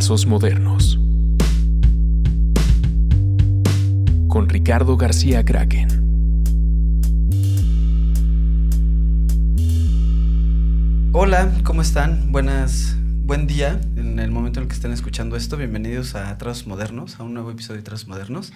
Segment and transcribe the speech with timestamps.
[0.00, 0.98] Trazos Modernos.
[4.28, 5.88] Con Ricardo García Kraken.
[11.12, 12.32] Hola, ¿cómo están?
[12.32, 15.58] Buenas, buen día en el momento en el que estén escuchando esto.
[15.58, 18.54] Bienvenidos a Trazos Modernos, a un nuevo episodio de Trazos Modernos.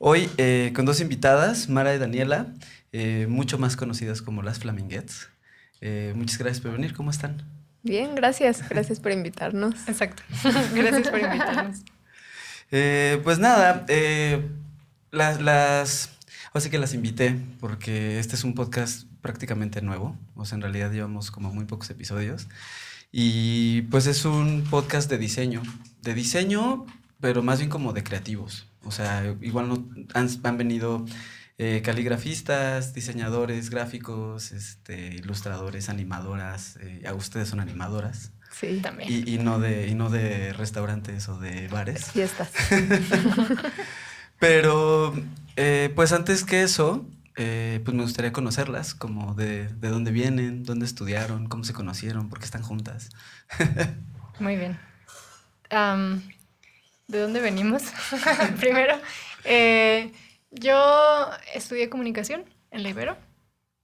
[0.00, 2.52] Hoy eh, con dos invitadas, Mara y Daniela,
[2.90, 5.28] eh, mucho más conocidas como las Flaminguettes.
[5.80, 7.59] Eh, muchas gracias por venir, ¿cómo están?
[7.82, 8.68] Bien, gracias.
[8.68, 9.74] Gracias por invitarnos.
[9.88, 10.22] Exacto.
[10.74, 11.78] gracias por invitarnos.
[12.70, 13.86] pues nada,
[15.10, 16.10] las, las,
[16.52, 20.16] así que las invité porque este es un podcast prácticamente nuevo.
[20.36, 22.48] O sea, en realidad llevamos como muy pocos episodios.
[23.12, 25.62] Y pues es un podcast de diseño.
[26.02, 26.86] De diseño,
[27.20, 28.66] pero más bien como de creativos.
[28.84, 31.04] O sea, igual no, han, venido
[31.62, 36.78] eh, caligrafistas, diseñadores gráficos, este, ilustradores, animadoras.
[36.80, 38.32] Eh, a ustedes son animadoras.
[38.50, 39.12] Sí, también.
[39.12, 42.12] Y, y, no de, y no de restaurantes o de bares.
[42.12, 42.50] Fiestas.
[44.38, 45.14] Pero,
[45.56, 50.86] eh, pues antes que eso, pues me gustaría conocerlas, como de, de dónde vienen, dónde
[50.86, 53.10] estudiaron, cómo se conocieron, por qué están juntas.
[54.40, 54.78] Muy bien.
[57.06, 57.82] ¿De dónde venimos?
[58.60, 58.98] Primero,
[59.44, 60.10] eh,
[60.50, 63.16] yo estudié comunicación en la Ibero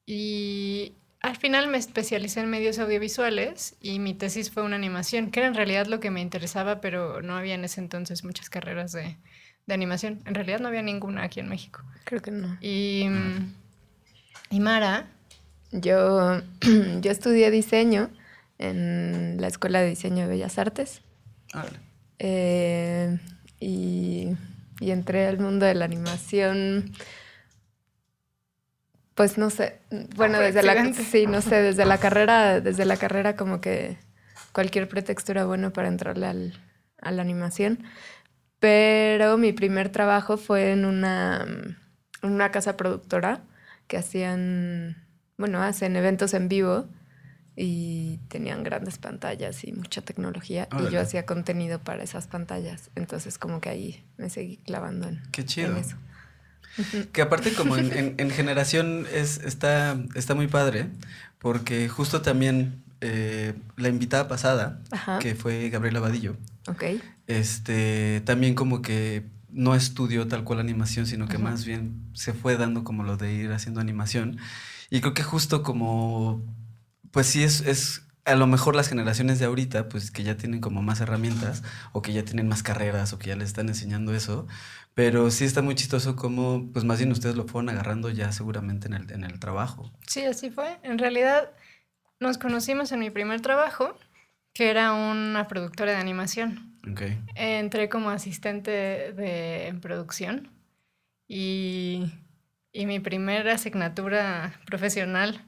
[0.04, 5.40] y al final me especialicé en medios audiovisuales y mi tesis fue una animación, que
[5.40, 8.92] era en realidad lo que me interesaba, pero no había en ese entonces muchas carreras
[8.92, 9.16] de,
[9.66, 10.22] de animación.
[10.24, 11.82] En realidad no había ninguna aquí en México.
[12.04, 12.56] Creo que no.
[12.60, 13.06] Y,
[14.50, 15.08] y Mara.
[15.72, 16.40] Yo,
[17.00, 18.10] yo estudié diseño
[18.58, 21.02] en la Escuela de Diseño de Bellas Artes.
[22.18, 23.18] Eh,
[23.60, 24.36] y,
[24.80, 26.92] entré al mundo de la animación.
[29.14, 29.80] Pues no sé,
[30.14, 33.96] bueno, desde la sí, no sé, desde la carrera, desde la carrera como que
[34.52, 36.60] cualquier pretexto era bueno para entrarle al,
[37.00, 37.82] a la animación.
[38.58, 41.46] Pero mi primer trabajo fue en una,
[42.22, 43.40] en una casa productora
[43.86, 45.06] que hacían,
[45.38, 46.86] bueno, hacen eventos en vivo
[47.56, 52.90] y tenían grandes pantallas y mucha tecnología y yo hacía contenido para esas pantallas.
[52.94, 55.74] Entonces como que ahí me seguí clavando en, Qué chido.
[55.76, 55.96] eso.
[57.12, 60.90] Que aparte como en, generación es, está, está muy padre
[61.38, 64.82] porque justo también eh, la invitada pasada,
[65.20, 66.36] que fue Gabriela Vadillo,
[66.68, 67.00] okay.
[67.26, 72.58] este, también como que no estudió tal cual animación, sino que más bien se fue
[72.58, 74.36] dando como lo de ir haciendo animación.
[74.90, 76.42] Y creo que justo como
[77.16, 80.60] pues sí es, es a lo mejor las generaciones de ahorita, pues que ya tienen
[80.60, 81.62] como más herramientas
[81.92, 84.46] o que ya tienen más carreras o que ya les están enseñando eso,
[84.92, 88.88] pero sí está muy chistoso como, pues más bien ustedes lo fueron agarrando ya seguramente
[88.88, 89.90] en el, en el trabajo.
[90.06, 90.76] Sí, así fue.
[90.82, 91.52] En realidad
[92.20, 93.96] nos conocimos en mi primer trabajo,
[94.52, 96.76] que era una productora de animación.
[96.92, 97.18] Okay.
[97.34, 98.70] Entré como asistente
[99.14, 100.50] de, en producción
[101.26, 102.12] y,
[102.72, 105.42] y mi primera asignatura profesional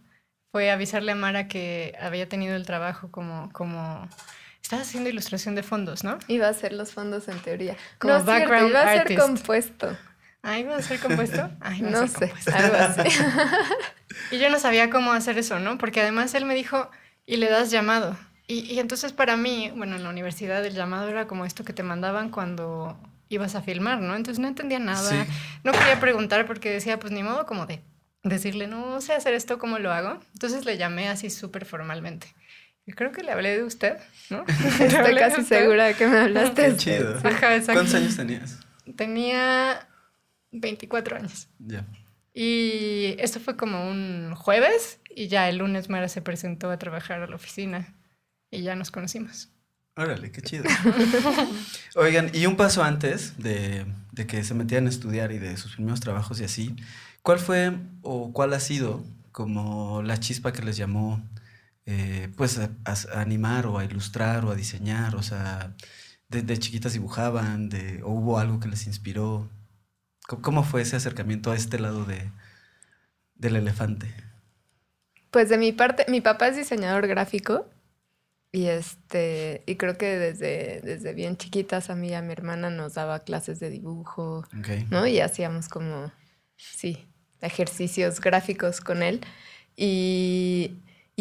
[0.53, 4.09] fue avisarle a Mara que había tenido el trabajo como, como
[4.69, 6.19] Estás haciendo ilustración de fondos, ¿no?
[6.28, 7.75] Iba a hacer los fondos en teoría.
[7.98, 9.97] Como background iba a ser compuesto.
[10.42, 11.50] Ah, iba a ser compuesto.
[11.60, 13.19] Ay, no, sé, algo así.
[14.31, 15.78] y yo no sabía cómo hacer eso, ¿no?
[15.78, 16.91] Porque además él me dijo,
[17.25, 18.14] y le das llamado.
[18.47, 21.72] Y, y entonces para mí, bueno, en la universidad el llamado era como esto que
[21.72, 22.94] te mandaban cuando
[23.31, 24.16] ibas a filmar, ¿no?
[24.16, 25.26] Entonces no entendía nada.
[25.64, 27.81] No quería preguntar porque decía, pues ni modo como de
[28.28, 30.20] decirle, no sé hacer esto, ¿cómo lo hago?
[30.32, 32.34] Entonces le llamé así súper formalmente.
[32.86, 33.98] Y creo que le hablé de usted,
[34.30, 34.44] ¿no?
[34.80, 36.70] Estoy casi segura de que me hablaste.
[36.70, 37.20] Qué chido.
[37.20, 38.58] ¿Cuántos años tenías?
[38.96, 39.86] Tenía
[40.52, 41.48] 24 años.
[41.58, 41.84] Ya.
[42.32, 47.20] Y esto fue como un jueves y ya el lunes Mara se presentó a trabajar
[47.20, 47.94] a la oficina
[48.50, 49.50] y ya nos conocimos.
[49.96, 50.64] Órale, qué chido.
[51.96, 55.74] Oigan, y un paso antes de, de que se metieran a estudiar y de sus
[55.74, 56.76] primeros trabajos y así,
[57.28, 61.22] ¿Cuál fue o cuál ha sido como la chispa que les llamó
[61.84, 62.70] eh, pues a,
[63.20, 65.14] animar o a ilustrar o a diseñar?
[65.14, 65.75] O sea,
[66.30, 69.46] de, chiquitas dibujaban, de, o hubo algo que les inspiró.
[70.40, 72.30] ¿Cómo, fue ese acercamiento a este lado de,
[73.34, 74.08] del elefante?
[75.31, 77.66] Pues de mi parte, mi papá es diseñador gráfico
[78.52, 82.70] y este y creo que desde, desde bien chiquitas a mí y a mi hermana
[82.70, 84.46] nos daba clases de dibujo,
[84.88, 85.06] ¿no?
[85.06, 86.10] Y hacíamos como,
[86.56, 87.07] sí,
[87.40, 89.20] ejercicios gráficos con él.
[89.76, 90.76] Y,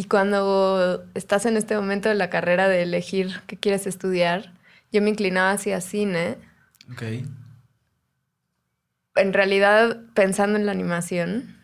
[0.09, 4.53] cuando estás en este momento de la carrera de elegir qué quieres estudiar,
[4.91, 6.37] yo me inclinaba hacia cine.
[6.91, 7.03] Ok.
[9.15, 11.57] En realidad, pensando en la animación,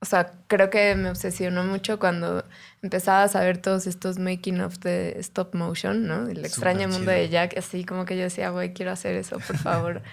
[0.00, 2.44] o sea, creo que me obsesionó mucho cuando
[2.82, 6.28] empezaba a saber todos estos making of de stop motion, ¿no?
[6.28, 9.56] El extraño mundo de Jack, así como que yo decía, güey, quiero hacer eso, por
[9.56, 10.02] favor.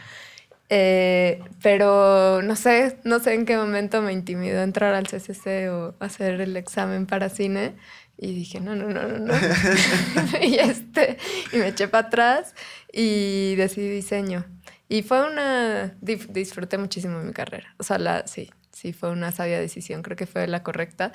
[0.69, 5.95] Eh, pero no sé, no sé en qué momento me intimidó entrar al CCC o
[5.99, 7.75] hacer el examen para cine.
[8.17, 9.33] Y dije, no, no, no, no, no.
[10.41, 11.17] y, este,
[11.51, 12.55] y me eché para atrás
[12.91, 14.45] y decidí diseño.
[14.87, 15.97] Y fue una...
[16.01, 17.75] disfruté muchísimo mi carrera.
[17.77, 21.11] O sea, la, sí, sí fue una sabia decisión, creo que fue la correcta,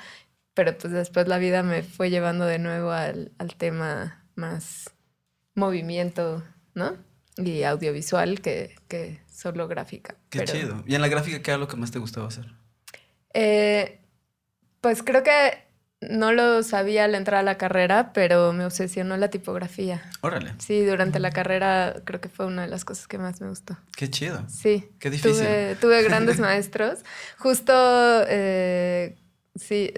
[0.55, 4.91] pero pues después la vida me fue llevando de nuevo al, tema más
[5.55, 6.43] movimiento,
[6.75, 6.97] ¿no?
[7.37, 10.16] Y audiovisual que, que solo gráfica.
[10.28, 10.84] Qué chido.
[10.87, 12.46] ¿Y en la gráfica qué era lo que más te gustaba hacer?
[13.32, 14.00] Eh,
[14.81, 15.64] pues creo que
[16.00, 20.02] no lo sabía al entrar a la carrera, pero me obsesionó la tipografía.
[20.20, 20.54] Órale.
[20.58, 23.76] Sí, durante la carrera creo que fue una de las cosas que más me gustó.
[23.96, 24.44] Qué chido.
[24.48, 24.90] Sí.
[24.98, 25.46] Qué difícil.
[25.81, 27.00] Tuve, grandes maestros.
[27.38, 27.72] Justo,
[28.28, 29.16] eh,
[29.54, 29.92] sí,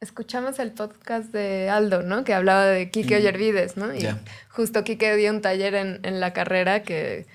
[0.00, 2.24] escuchamos el podcast de Aldo, ¿no?
[2.24, 3.18] Que hablaba de Quique mm.
[3.18, 3.94] Ollervides, ¿no?
[3.94, 4.06] Y
[4.48, 7.26] justo Quique dio un taller en, en la carrera que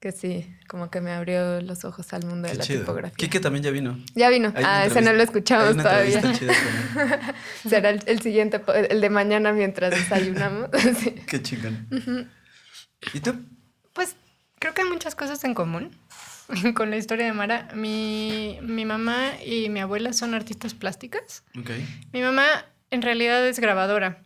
[0.00, 3.16] que sí, como que me abrió los ojos al mundo de la tipografía.
[3.16, 3.98] Kike también ya vino.
[4.14, 4.52] Ya vino.
[4.56, 6.20] ah, ese no lo escuchamos todavía.
[7.68, 8.60] Será el, siguiente,
[8.90, 10.68] el de mañana mientras desayunamos.
[11.26, 11.88] Qué chingón.
[13.14, 13.36] ¿Y tú?
[13.92, 14.16] Pues
[14.58, 15.96] creo que hay muchas cosas en común
[16.74, 17.68] con la historia de Mara.
[17.74, 21.42] Mi, mi mamá y mi abuela son artistas plásticas.
[21.58, 21.86] Okay.
[22.12, 22.44] Mi mamá
[22.90, 24.25] en realidad es grabadora.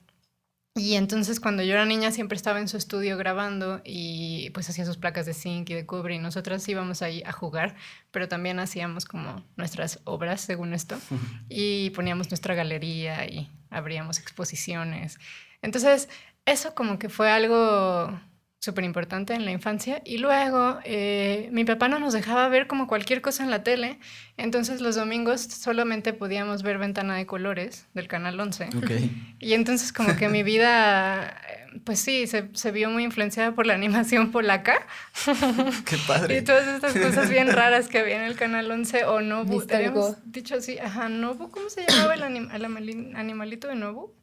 [0.80, 4.86] Y entonces cuando yo era niña siempre estaba en su estudio grabando y pues hacía
[4.86, 7.76] sus placas de zinc y de cobre y nosotras íbamos ahí a jugar,
[8.10, 10.98] pero también hacíamos como nuestras obras según esto
[11.50, 15.18] y poníamos nuestra galería y abríamos exposiciones.
[15.60, 16.08] Entonces
[16.46, 18.18] eso como que fue algo
[18.60, 20.02] súper importante en la infancia.
[20.04, 23.98] Y luego eh, mi papá no nos dejaba ver como cualquier cosa en la tele.
[24.36, 28.68] Entonces los domingos solamente podíamos ver Ventana de Colores del Canal 11.
[29.38, 31.40] Y entonces como que mi vida,
[31.84, 34.86] pues sí, se, se, vio muy influenciada por la animación polaca.
[35.86, 36.38] Qué padre.
[36.38, 39.62] y todas estas cosas bien raras que había en el Canal 11 o Nobu.
[39.72, 42.22] Habíamos dicho así, ajá, Nobu, ¿cómo se llamaba el,
[42.52, 44.19] el animalito de Nobu?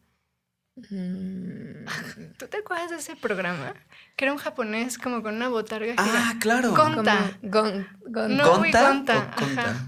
[0.89, 1.85] Mm.
[2.37, 3.73] ¿Tú te acuerdas de ese programa?
[4.15, 5.95] Que era un japonés como con una botarga.
[5.97, 6.73] Ah, claro.
[6.73, 7.37] Gonta.
[7.41, 9.35] Gon, No, Gonta.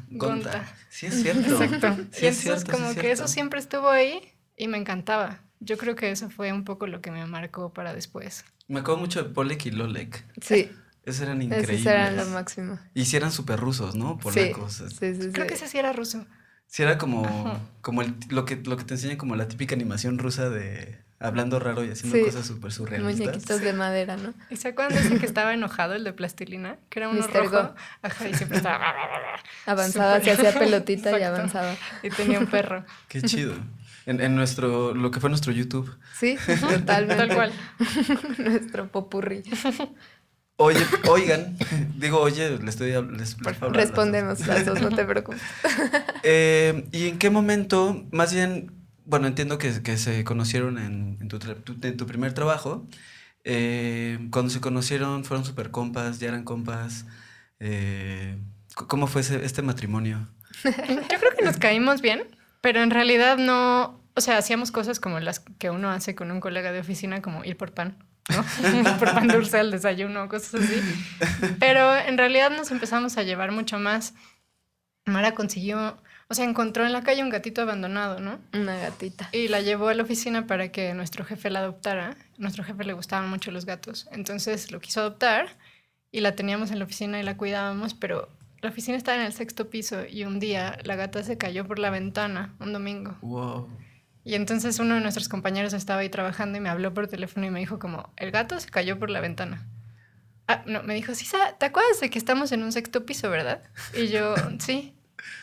[0.10, 0.66] Gonta.
[0.90, 1.64] Sí, es cierto.
[1.64, 1.88] Exacto.
[2.22, 5.42] y entonces como que eso siempre estuvo ahí y me encantaba.
[5.60, 8.46] Yo creo que eso fue un poco lo que me marcó para después.
[8.68, 10.26] Me acuerdo mucho de Polek y Lolek.
[10.42, 10.72] Sí.
[11.04, 11.82] Esos eran increíbles.
[11.82, 12.80] Esos eran lo máximo.
[12.94, 14.18] Y si eran súper rusos, ¿no?
[14.18, 14.74] Polacos.
[14.74, 16.26] Sí, sí, sí, Creo que ese sí era ruso.
[16.70, 20.52] Sí, era como, como lo, que, lo que te enseña como la típica animación rusa
[20.52, 23.26] de hablando raro y haciendo cosas súper surrealistas.
[23.26, 24.36] Muñequitos de madera, ¿no?
[24.52, 26.78] ¿Y se acuerdan de ese que estaba enojado, el de plastilina?
[26.90, 27.74] Que era uno rojo.
[28.04, 28.94] Ajá, y siempre estaba...
[29.66, 31.76] Avanzaba, se hacía pelotita y avanzaba.
[32.04, 32.86] Y tenía un perro.
[33.08, 33.56] Qué chido.
[34.06, 35.92] En, en, nuestro, lo que fue nuestro YouTube.
[36.14, 37.16] Sí, totalmente.
[37.16, 37.52] Tal cual.
[38.38, 39.42] nuestro popurrí.
[40.62, 41.56] Oye, oigan,
[41.96, 43.38] digo, oye, le estoy les,
[43.72, 45.42] Respondemos las dos, no te preocupes.
[46.24, 48.70] Eh, ¿Y en qué momento, más bien,
[49.06, 52.86] bueno, entiendo que, se conocieron en, tu, tu, primer trabajo.
[53.46, 57.06] Eh, cuando se conocieron, fueron super compas, ya eran compas.
[57.62, 58.38] Eh,
[58.76, 60.28] ¿Cómo fue este matrimonio?
[60.66, 62.24] Yo creo que nos caímos bien,
[62.60, 66.42] pero en realidad no, o sea, hacíamos cosas como las que uno hace con un
[66.42, 68.09] colega de oficina, como ir por pan.
[68.30, 68.98] ¿No?
[69.00, 70.82] por pan dulce al desayuno, cosas así.
[71.60, 74.14] Pero en realidad nos empezamos a llevar mucho más.
[75.06, 78.40] Mara consiguió, o sea, encontró en la calle un gatito abandonado, ¿no?
[78.54, 79.30] Una gatita.
[79.32, 82.16] Y la llevó a la oficina para que nuestro jefe la adoptara.
[82.38, 84.08] nuestro jefe le gustaban mucho los gatos.
[84.12, 85.58] Entonces lo quiso adoptar
[86.12, 88.30] y la teníamos en la oficina y la cuidábamos, pero
[88.62, 91.80] la oficina estaba en el sexto piso y un día la gata se cayó por
[91.80, 93.18] la ventana, un domingo.
[93.22, 93.70] Wow.
[94.24, 97.50] Y entonces uno de nuestros compañeros estaba ahí trabajando y me habló por teléfono y
[97.50, 99.68] me dijo como, el gato se cayó por la ventana.
[100.48, 101.28] Ah, no, me dijo, sí,
[101.60, 103.62] ¿te acuerdas de que estamos en un sexto piso, verdad?
[103.94, 104.94] Y yo, sí,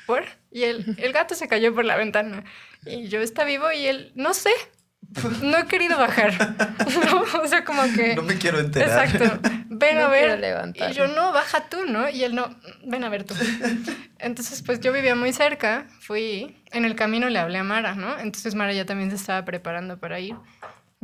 [0.06, 0.25] ¿por?
[0.50, 2.45] Y él, el gato se cayó por la ventana.
[2.85, 3.71] Y yo, ¿está vivo?
[3.73, 4.50] Y él, no sé,
[5.43, 6.33] no he querido bajar.
[7.43, 8.15] O sea, como que...
[8.15, 9.07] No me quiero enterar.
[9.07, 9.41] Exacto.
[9.69, 10.75] Ven a ver.
[10.75, 12.09] Y yo, no, baja tú, ¿no?
[12.09, 13.35] Y él, no, ven a ver tú.
[14.19, 18.19] Entonces, pues yo vivía muy cerca, fui, en el camino le hablé a Mara, ¿no?
[18.19, 20.35] Entonces Mara ya también se estaba preparando para ir.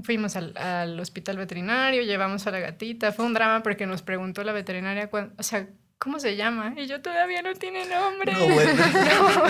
[0.02, 3.12] Fuimos al, al hospital veterinario, llevamos a la gatita.
[3.12, 5.66] Fue un drama porque nos preguntó la veterinaria, o sea,
[5.98, 6.74] ¿cómo se llama?
[6.76, 8.32] Y yo todavía no tiene nombre.
[8.32, 8.82] No, bueno.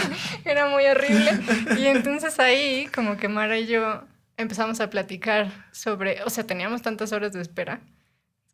[0.45, 1.33] era muy horrible.
[1.79, 4.03] Y entonces ahí, como que Mara y yo
[4.37, 7.81] empezamos a platicar sobre, o sea, teníamos tantas horas de espera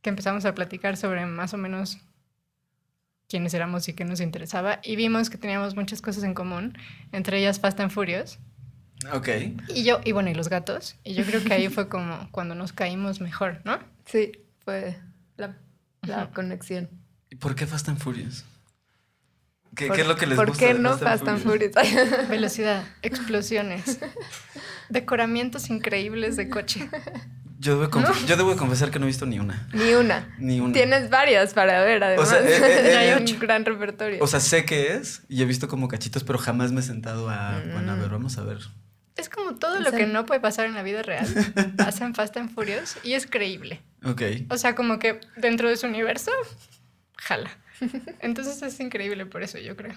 [0.02, 1.98] que empezamos a platicar sobre más o menos
[3.28, 4.80] quiénes éramos y qué nos interesaba.
[4.82, 6.76] Y vimos que teníamos muchas cosas en común,
[7.12, 8.38] entre ellas Fast and Furious.
[9.12, 9.28] Ok.
[9.68, 10.96] Y yo, y bueno, y los gatos.
[11.04, 13.78] Y yo creo que ahí fue como cuando nos caímos mejor, ¿no?
[14.06, 14.32] Sí,
[14.64, 14.98] fue
[15.36, 15.56] la,
[16.02, 16.88] la conexión.
[17.30, 18.44] ¿Y por qué Fast and Furious?
[19.76, 20.66] ¿Qué, es lo que les ¿por gusta?
[20.66, 21.72] ¿Por qué no Fast and Furious?
[22.28, 24.00] Velocidad, explosiones,
[24.88, 26.88] decoramientos increíbles de coche.
[27.60, 29.68] Yo debo, yo debo confesar que no he visto ni una.
[29.72, 30.32] Ni una.
[30.38, 30.72] Ni una.
[30.72, 32.28] Tienes varias para ver, además.
[32.28, 34.22] O sea, eh, eh, hay un gran repertorio.
[34.22, 37.28] O sea, sé qué es y he visto como cachitos, pero jamás me he sentado
[37.28, 37.60] a.
[37.72, 38.58] Bueno, a ver, vamos a ver.
[39.16, 41.26] Es como todo lo que no puede pasar en la vida real.
[41.76, 43.82] Pasa en Fast and Furious y es creíble.
[44.04, 44.22] Ok.
[44.48, 46.30] O sea, como que dentro de su universo,
[47.16, 47.50] jala.
[48.20, 49.94] Entonces es increíble por eso, yo creo.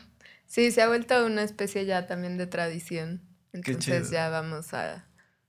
[0.48, 3.22] Sí, se ha vuelto una especie ya también de tradición.
[3.54, 5.06] Entonces ya vamos a,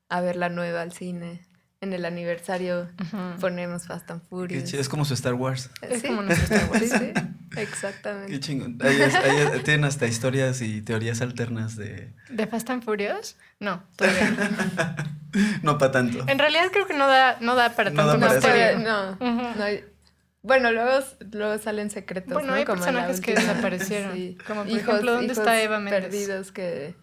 [0.09, 1.47] a ver la nueva al cine
[1.83, 2.89] en el aniversario
[3.41, 4.73] ponemos Fast and Furious.
[4.73, 5.69] Es como su Star Wars.
[5.83, 6.83] Es como nuestro Star Wars.
[6.91, 7.13] sí, sí,
[7.61, 8.33] exactamente.
[8.33, 8.79] Qué chingón.
[9.65, 12.13] tienen hasta historias y teorías alternas de...
[12.31, 13.37] ¿De Fast and Furious?
[13.59, 14.95] No, todavía no.
[15.63, 16.25] no para tanto.
[16.29, 19.85] En realidad creo que no da, no da para tanto no, no, no hay...
[20.43, 22.33] Bueno, luego, luego salen secretos.
[22.33, 22.55] Bueno, ¿no?
[22.55, 24.15] hay personajes que desaparecieron.
[24.15, 24.39] Sí.
[24.47, 26.03] Como por ejemplo, ¿dónde está Eva Mendes?
[26.03, 26.97] perdidos que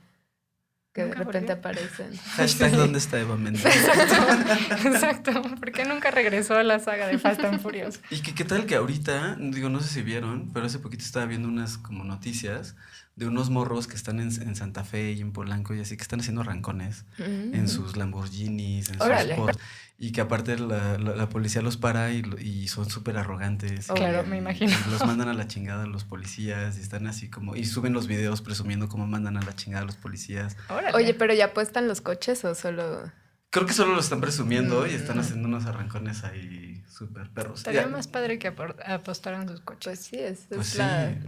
[1.00, 2.16] que de repente aparecen.
[2.36, 3.66] Hashtag ¿dónde está Eva Mendes?
[3.66, 5.42] Exacto, exacto.
[5.60, 8.00] ¿Por qué nunca regresó a la saga de Fast and Furious?
[8.10, 11.26] Y que qué tal que ahorita, digo, no sé si vieron, pero hace poquito estaba
[11.26, 12.76] viendo unas como noticias
[13.16, 16.04] de unos morros que están en, en Santa Fe y en Polanco y así, que
[16.04, 17.54] están haciendo rancones mm.
[17.54, 19.60] en sus Lamborghinis, en sus Sport,
[20.02, 23.88] y que aparte la, la, policía los para y, y son súper arrogantes.
[23.88, 24.74] claro, me imagino.
[24.90, 28.08] los mandan a la chingada a los policías y están así como, y suben los
[28.08, 30.56] videos presumiendo cómo mandan a la chingada a los policías.
[30.94, 33.12] Oye, pero ya apuestan los coches o solo...
[33.50, 35.20] Creo que solo lo están presumiendo y están mm.
[35.20, 37.60] haciendo unos arrancones ahí súper perros.
[37.60, 38.54] Estaría más padre que
[38.86, 40.00] apostaran sus coches.
[40.00, 40.80] Pues sí, es, pues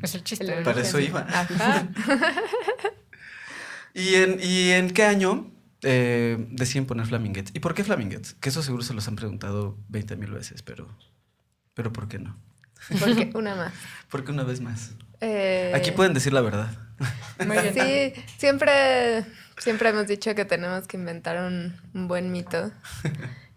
[0.03, 0.61] es el chiste.
[0.61, 1.21] Para eso iba.
[1.27, 1.89] Ajá.
[3.93, 5.51] ¿Y, en, ¿Y en qué año
[5.83, 7.51] eh, deciden poner Flaminguettes?
[7.55, 8.35] ¿Y por qué Flaminguettes?
[8.35, 10.87] Que eso seguro se los han preguntado 20 mil veces, pero,
[11.73, 12.37] pero ¿por qué no?
[12.99, 13.73] Porque una más.
[14.09, 14.91] Porque una vez más.
[15.19, 16.69] Eh, Aquí pueden decir la verdad.
[17.73, 19.25] Sí, siempre,
[19.57, 22.71] siempre hemos dicho que tenemos que inventar un, buen mito.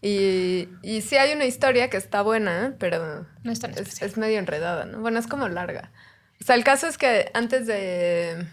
[0.00, 3.62] Y, y, sí hay una historia que está buena, pero no es,
[4.02, 5.00] es, medio enredada, ¿no?
[5.00, 5.92] Bueno, es como larga.
[6.40, 8.46] O sea, el caso es que antes de,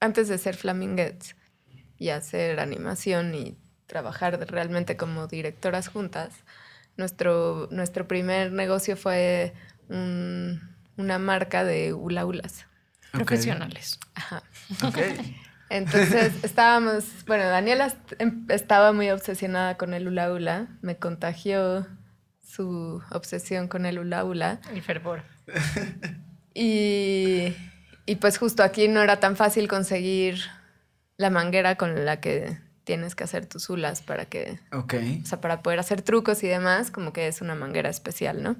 [0.00, 1.36] antes de ser Flaminguettes
[1.98, 6.32] y hacer animación y trabajar realmente como directoras juntas,
[6.96, 9.52] nuestro, nuestro primer negocio fue
[9.88, 12.66] una marca de hula hulas.
[13.12, 14.00] Profesionales.
[14.14, 14.42] Ajá.
[15.70, 21.86] Entonces estábamos, bueno, Daniela em, estaba muy obsesionada con el hula hula, me contagió
[22.44, 24.60] su obsesión con el hula hula.
[24.72, 25.22] El fervor.
[26.54, 27.54] Y,
[28.06, 30.38] y pues justo aquí no era tan fácil conseguir
[31.16, 34.58] la manguera con la que tienes que hacer tus hulas para que...
[34.72, 34.94] Ok.
[35.22, 38.56] O sea, para poder hacer trucos y demás, como que es una manguera especial, ¿no?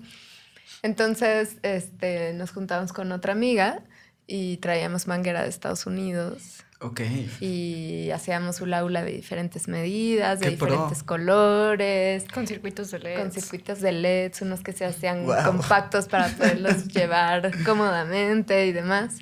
[0.82, 3.82] Entonces, este, nos juntamos con otra amiga
[4.26, 6.64] y traíamos manguera de Estados Unidos.
[6.80, 7.00] Ok.
[7.40, 12.24] Y hacíamos hula hula de diferentes medidas, de diferentes colores.
[12.32, 13.18] Con circuitos de LED.
[13.18, 19.18] Con circuitos de LED, unos que se hacían compactos para poderlos llevar cómodamente y demás.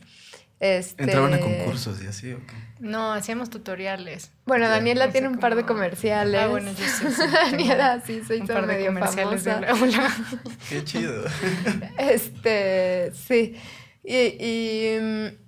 [0.58, 1.04] Este...
[1.04, 2.71] ¿Entraban a concursos y así o qué?
[2.82, 4.32] No, hacíamos tutoriales.
[4.44, 6.40] Bueno, Daniela tiene un par de comerciales.
[6.40, 7.22] Ah, bueno, yo sí.
[7.32, 9.60] Daniela sí se hizo medio famosa.
[10.68, 11.24] Qué chido.
[11.96, 13.54] Este, sí.
[14.02, 15.38] Y, y,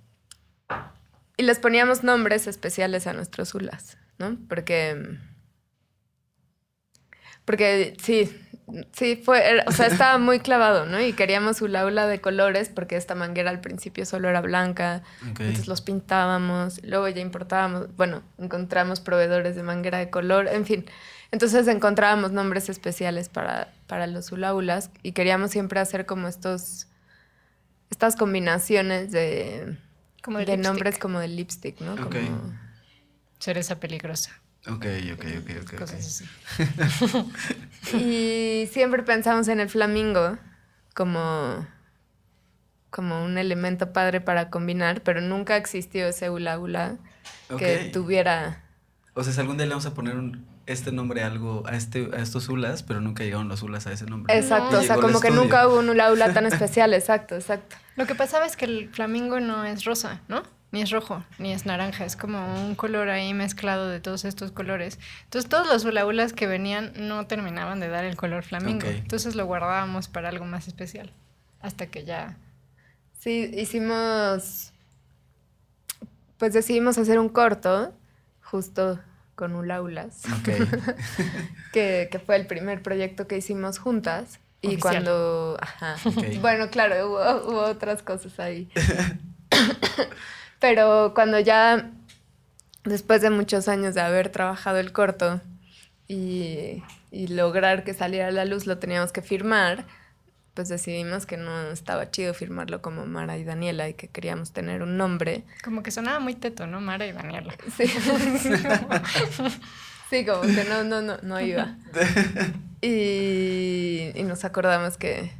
[1.35, 4.37] y, les poníamos nombres especiales a nuestros hulas, ¿no?
[4.47, 5.17] Porque.
[7.43, 8.33] Porque sí,
[8.91, 9.63] sí, fue.
[9.67, 11.01] O sea, estaba muy clavado, ¿no?
[11.01, 15.03] Y queríamos hula hula de colores porque esta manguera al principio solo era blanca.
[15.25, 17.95] Entonces los pintábamos, luego ya importábamos.
[17.95, 20.85] Bueno, encontramos proveedores de manguera de color, en fin.
[21.31, 26.87] Entonces encontrábamos nombres especiales para, para los hula hulas y queríamos siempre hacer como estos
[27.89, 29.77] estas combinaciones de,
[30.23, 31.93] como de, nombres como de lipstick, ¿no?
[31.93, 32.25] Okay.
[32.25, 32.53] Como...
[33.39, 34.41] Cereza peligrosa.
[34.67, 35.79] Ok, ok, ok, ok.
[35.79, 36.25] Cosas así.
[37.97, 40.37] y siempre pensamos en el flamingo
[40.95, 41.67] como,
[42.89, 46.97] como un elemento padre para combinar, pero nunca existió ese hula hula
[47.59, 48.63] que tuviera...
[49.13, 52.09] O sea, si algún día le vamos a poner un, este nombre algo a este
[52.13, 54.35] a estos hulas, pero nunca llegaron los hulas a ese nombre.
[54.37, 57.75] Exacto, o sea, como que nunca hubo un hula hula tan especial, exacto, exacto.
[57.95, 60.43] Lo que pasaba es que el flamingo no es rosa, ¿no?
[60.71, 64.51] Ni es rojo, ni es naranja, es como un color ahí mezclado de todos estos
[64.51, 64.99] colores.
[65.23, 68.87] Entonces todos los hula hulas que venían no terminaban de dar el color flamingo.
[68.87, 71.13] Entonces lo guardábamos para algo más especial,
[71.61, 72.37] hasta que ya
[73.25, 74.71] Sí, hicimos,
[76.37, 77.91] pues decidimos hacer un corto,
[78.43, 78.99] justo
[79.33, 80.21] con Ulaulas,
[81.73, 84.39] que, que fue el primer proyecto que hicimos juntas.
[84.61, 85.95] Y cuando, ajá,
[86.39, 88.69] bueno, claro, hubo, hubo otras cosas ahí.
[90.59, 91.91] Pero cuando ya,
[92.83, 95.41] después de muchos años de haber trabajado el corto
[96.07, 99.85] y, y lograr que saliera a la luz, lo teníamos que firmar
[100.55, 104.81] pues decidimos que no estaba chido firmarlo como Mara y Daniela y que queríamos tener
[104.81, 105.43] un nombre.
[105.63, 106.79] Como que sonaba muy teto, ¿no?
[106.79, 107.53] Mara y Daniela.
[107.75, 107.85] Sí.
[110.09, 111.75] sí, como que no, no, no, no iba.
[112.81, 115.31] Y, y nos acordamos que...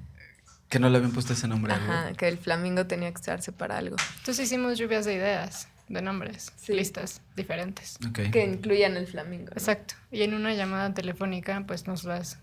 [0.69, 1.74] Que no le habían puesto ese nombre.
[1.74, 3.95] Ajá, que el flamingo tenía que usarse para algo.
[4.17, 7.98] Entonces hicimos lluvias de ideas, de nombres, listas diferentes.
[8.13, 9.51] Que incluían el flamingo.
[9.51, 9.95] Exacto.
[10.12, 12.39] Y en una llamada telefónica, pues nos las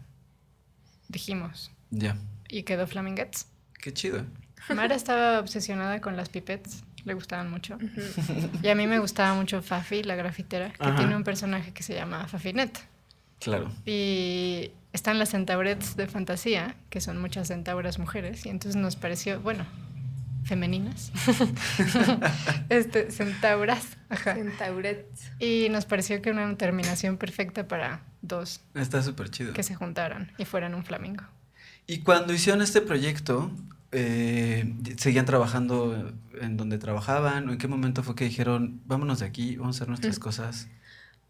[1.08, 1.72] dijimos.
[1.90, 2.16] Ya
[2.52, 3.46] y quedó Flamingets.
[3.80, 4.24] Qué chido.
[4.68, 7.78] Mara estaba obsesionada con las pipets, le gustaban mucho.
[8.62, 11.94] Y a mí me gustaba mucho Fafi, la grafitera, que tiene un personaje que se
[11.94, 12.78] llama Fafinet.
[13.40, 13.72] Claro.
[13.84, 19.40] Y están las centaurets de fantasía, que son muchas centauras mujeres, y entonces nos pareció,
[19.40, 19.66] bueno,
[20.44, 21.12] femeninas.
[22.68, 23.96] este, centauras.
[24.08, 24.34] Ajá.
[24.34, 25.30] Centaurets.
[25.38, 28.60] Y nos pareció que era una terminación perfecta para dos.
[28.74, 29.52] Está súper chido.
[29.52, 31.24] Que se juntaran y fueran un flamingo.
[31.86, 33.50] Y cuando hicieron este proyecto,
[33.92, 37.48] eh, ¿seguían trabajando en donde trabajaban?
[37.48, 40.68] ¿O en qué momento fue que dijeron, vámonos de aquí, vamos a hacer nuestras cosas?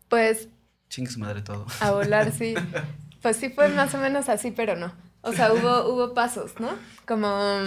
[0.08, 0.48] Pues...
[0.88, 1.66] Chingue su madre todo.
[1.80, 2.54] A volar, sí.
[3.22, 4.92] Pues sí fue más o menos así, pero no.
[5.22, 6.70] O sea, hubo, hubo pasos, ¿no?
[7.06, 7.60] Como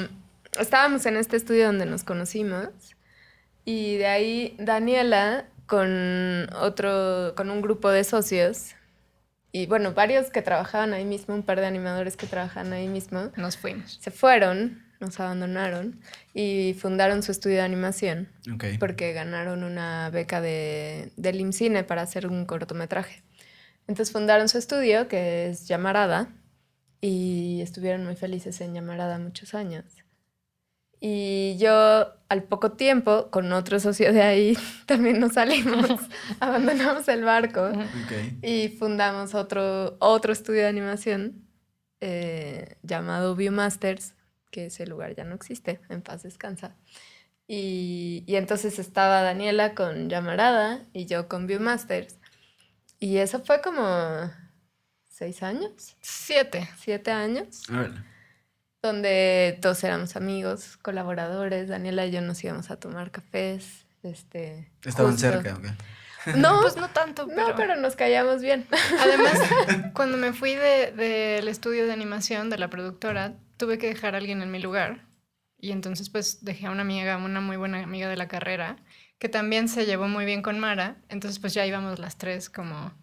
[0.60, 2.70] estábamos en este estudio donde nos conocimos
[3.64, 8.76] y de ahí Daniela con otro, con un grupo de socios
[9.56, 13.32] y bueno, varios que trabajaban ahí mismo, un par de animadores que trabajaban ahí mismo.
[13.38, 13.98] Nos fuimos.
[14.02, 16.02] Se fueron, nos abandonaron
[16.34, 18.28] y fundaron su estudio de animación.
[18.54, 18.78] Okay.
[18.78, 23.24] Porque ganaron una beca de, del IMCINE para hacer un cortometraje.
[23.88, 26.30] Entonces fundaron su estudio, que es Llamarada,
[27.02, 29.86] y estuvieron muy felices en Llamarada muchos años.
[31.00, 35.88] Y yo al poco tiempo, con otro socio de ahí, también nos salimos,
[36.40, 37.72] abandonamos el barco
[38.42, 41.46] y fundamos otro, otro estudio de animación
[42.02, 44.16] eh, llamado Viewmasters,
[44.50, 46.76] que ese lugar ya no existe, en paz descansa.
[47.48, 52.18] Y, y entonces estaba Daniela con Llamarada y yo con Viewmasters.
[53.00, 54.32] Y eso fue como
[55.10, 55.96] seis años.
[56.02, 56.70] Siete.
[56.78, 57.64] Siete años
[58.86, 61.68] donde todos éramos amigos, colaboradores.
[61.68, 63.86] Daniela y yo nos íbamos a tomar cafés.
[64.04, 65.58] Este, ¿Estaban cerca
[66.38, 67.28] No, pues no tanto.
[67.28, 67.50] Pero...
[67.50, 68.68] No, pero nos callamos bien.
[69.00, 69.40] Además,
[69.94, 74.18] cuando me fui del de, estudio de animación de la productora, tuve que dejar a
[74.18, 75.06] alguien en mi lugar.
[75.60, 78.78] Y entonces pues dejé a una amiga, una muy buena amiga de la carrera,
[79.20, 80.98] que también se llevó muy bien con Mara.
[81.10, 82.94] Entonces pues ya íbamos las tres como,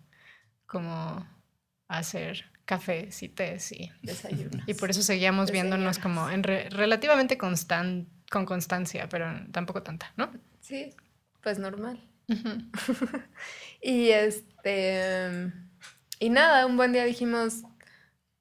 [0.66, 4.66] como a hacer cafés y tés y desayunos.
[4.66, 10.31] Y por eso seguíamos viéndonos como en relativamente constan con constancia, pero tampoco tanta, ¿no?
[10.61, 10.94] Sí,
[11.42, 12.01] pues normal.
[13.83, 15.53] y este
[16.22, 17.64] y nada, un buen día dijimos,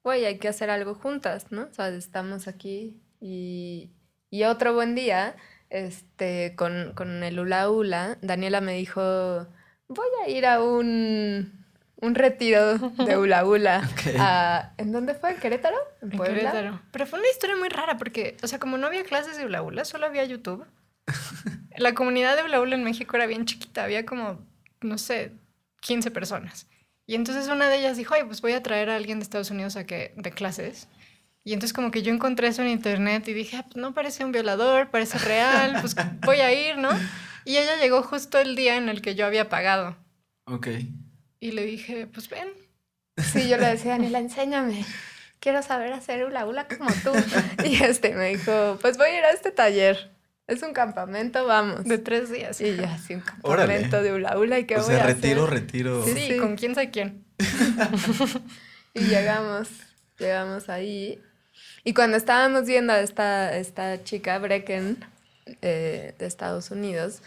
[0.04, 1.62] güey, hay que hacer algo juntas, ¿no?
[1.64, 3.90] O sea, estamos aquí y,
[4.30, 5.34] y otro buen día,
[5.72, 9.46] este, con, con el hula hula, Daniela me dijo,
[9.88, 11.62] voy a ir a un
[12.02, 13.88] un retiro de hula hula.
[14.76, 15.30] ¿En dónde fue?
[15.30, 15.76] ¿En Querétaro?
[16.02, 16.82] ¿En, Querétaro.
[16.90, 19.62] Pero fue una historia muy rara porque, o sea, como no había clases de hula
[19.62, 20.66] hula, solo había YouTube.
[21.76, 24.44] La comunidad de hula hula en México era bien chiquita, había como,
[24.80, 25.32] no sé,
[25.80, 26.66] 15 personas.
[27.06, 29.50] Y entonces una de ellas dijo, ay, pues voy a traer a alguien de Estados
[29.50, 30.88] Unidos a que de clases.
[31.44, 34.24] Y entonces como que yo encontré eso en internet y dije, ah, pues no parece
[34.24, 36.90] un violador, parece real, pues voy a ir, ¿no?
[37.44, 39.96] Y ella llegó justo el día en el que yo había pagado.
[40.44, 40.68] Ok.
[41.40, 42.48] Y le dije, pues ven.
[43.16, 44.84] Sí, yo le decía, Daniela, enséñame.
[45.40, 47.10] Quiero saber hacer hula hula como tú.
[47.64, 50.12] Y este me dijo, pues voy a ir a este taller.
[50.46, 51.84] Es un campamento, vamos.
[51.84, 52.60] De tres días.
[52.60, 54.58] Y ya, sí, un campamento de hula hula.
[54.60, 56.04] ¿Y qué o sea, retiro, retiro.
[56.04, 57.24] Sí, sí, con quién sabe quién.
[58.94, 59.68] y llegamos,
[60.18, 61.20] llegamos ahí.
[61.84, 65.04] Y cuando estábamos viendo a esta, esta chica, Brecken,
[65.60, 67.22] eh, de Estados Unidos,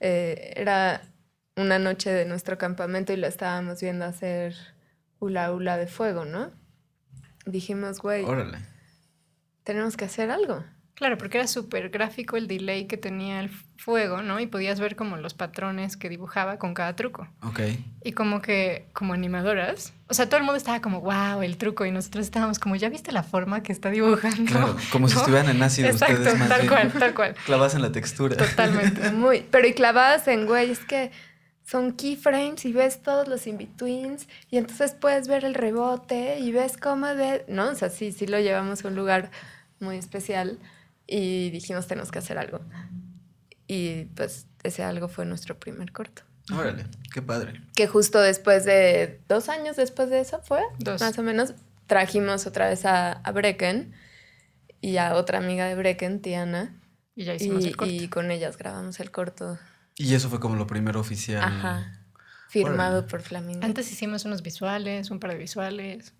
[0.00, 1.02] eh, era
[1.56, 4.54] una noche de nuestro campamento y lo estábamos viendo hacer
[5.18, 6.52] hula hula de fuego, ¿no?
[7.46, 8.24] Dijimos, güey.
[9.64, 10.64] Tenemos que hacer algo.
[10.98, 14.40] Claro, porque era súper gráfico el delay que tenía el fuego, ¿no?
[14.40, 17.28] Y podías ver como los patrones que dibujaba con cada truco.
[17.44, 17.60] Ok.
[18.02, 21.86] Y como que, como animadoras, o sea, todo el mundo estaba como, wow, el truco,
[21.86, 24.50] y nosotros estábamos como, ¿ya viste la forma que está dibujando?
[24.50, 26.72] Claro, como si estuvieran en ácido Exacto, ustedes más tal bien.
[26.72, 27.34] cual, tal cual.
[27.46, 28.36] Clavadas en la textura.
[28.36, 29.10] Totalmente.
[29.12, 31.12] Muy, pero y clavadas en, güey, es que
[31.64, 36.76] son keyframes y ves todos los in-betweens y entonces puedes ver el rebote y ves
[36.76, 37.44] cómo de...
[37.46, 39.30] No, o sea, sí, sí lo llevamos a un lugar
[39.78, 40.58] muy especial
[41.08, 42.60] y dijimos tenemos que hacer algo.
[43.66, 46.22] Y pues ese algo fue nuestro primer corto.
[46.52, 47.60] Órale, qué padre.
[47.74, 51.00] Que justo después de dos años después de eso fue, Dos.
[51.00, 51.54] más o menos,
[51.86, 53.92] trajimos otra vez a, a Brecken
[54.80, 56.80] y a otra amiga de Brecken, Tiana,
[57.16, 57.92] Y ya hicimos y, el corto.
[57.92, 59.58] y con ellas grabamos el corto.
[59.96, 61.42] Y eso fue como lo primero oficial.
[61.42, 62.00] Ajá.
[62.48, 63.10] Firmado Órale.
[63.10, 63.60] por Flamingo.
[63.64, 66.14] Antes hicimos unos visuales, un par de visuales.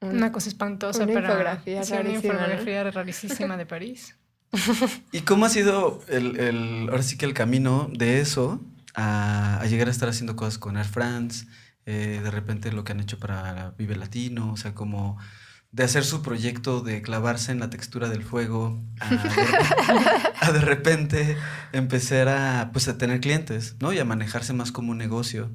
[0.00, 1.28] Un- Una cosa espantosa una para...
[1.28, 4.16] infografía sí, una infografía rarísima de París.
[5.12, 8.60] ¿Y cómo ha sido el, el- ahora sí que el camino de eso
[8.94, 11.46] a, a llegar a estar haciendo cosas con Air France?
[11.86, 15.18] eh, de repente lo que han hecho para Vive Latino, o sea, como
[15.72, 19.18] de hacer su proyecto de clavarse en la textura del fuego, a de,
[20.40, 21.36] a de repente
[21.72, 23.92] empezar a, pues, a tener clientes, ¿no?
[23.92, 25.50] Y a manejarse más como un negocio.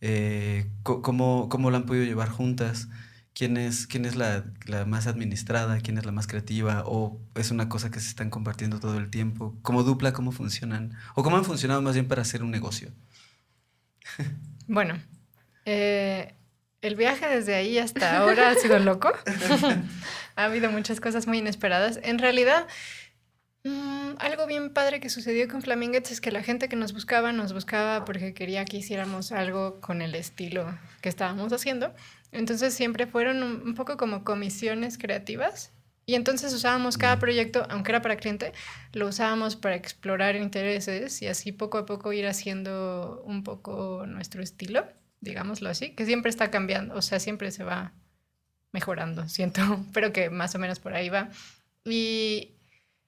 [0.00, 2.88] Eh, ¿cómo, ¿Cómo lo han podido llevar juntas?
[3.34, 5.80] ¿Quién es, quién es la, la más administrada?
[5.80, 6.84] ¿Quién es la más creativa?
[6.86, 9.56] ¿O es una cosa que se están compartiendo todo el tiempo?
[9.62, 10.12] ¿Cómo dupla?
[10.12, 10.96] ¿Cómo funcionan?
[11.16, 12.90] ¿O cómo han funcionado más bien para hacer un negocio?
[14.66, 14.98] Bueno,
[15.66, 16.34] eh,
[16.80, 19.12] el viaje desde ahí hasta ahora ha sido loco.
[20.36, 22.00] ha habido muchas cosas muy inesperadas.
[22.02, 22.66] En realidad,
[23.64, 27.32] mm, algo bien padre que sucedió con Flaminguettes es que la gente que nos buscaba
[27.32, 31.94] nos buscaba porque quería que hiciéramos algo con el estilo que estábamos haciendo.
[32.34, 35.72] Entonces siempre fueron un, poco como comisiones creativas.
[36.04, 38.52] Y entonces usábamos cada proyecto, aunque era para cliente,
[38.92, 44.42] lo usábamos para explorar intereses y así poco a poco ir haciendo un poco nuestro
[44.42, 44.86] estilo,
[45.22, 47.94] digámoslo así, que siempre está cambiando, o sea, siempre se va
[48.70, 49.62] mejorando, siento,
[49.94, 51.30] pero que más o menos por ahí va.
[51.86, 52.56] Y,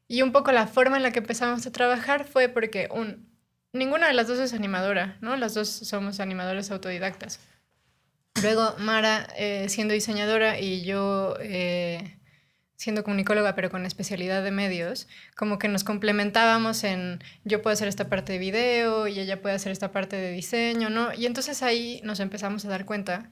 [0.09, 3.29] y un poco la forma en la que empezamos a trabajar fue porque un,
[3.75, 5.37] ninguna de las dos es animadora, ¿no?
[5.37, 7.41] Las dos somos animadores autodidactas.
[8.43, 12.19] Luego Mara eh, siendo diseñadora y yo eh,
[12.77, 17.89] siendo comunicóloga pero con especialidad de medios, como que nos complementábamos en yo puedo hacer
[17.89, 21.13] esta parte de video y ella puede hacer esta parte de diseño, ¿no?
[21.15, 23.31] Y entonces ahí nos empezamos a dar cuenta.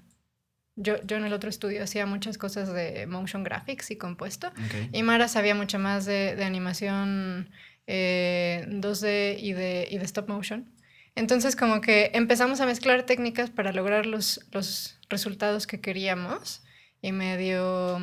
[0.77, 4.51] Yo, yo en el otro estudio hacía muchas cosas de motion graphics y compuesto.
[4.93, 7.49] Y Mara sabía mucho más de, de animación
[7.87, 10.74] eh, 2D y de, y de stop motion.
[11.15, 16.63] Entonces como que empezamos a mezclar técnicas para lograr los, los resultados que queríamos
[17.01, 18.01] y medio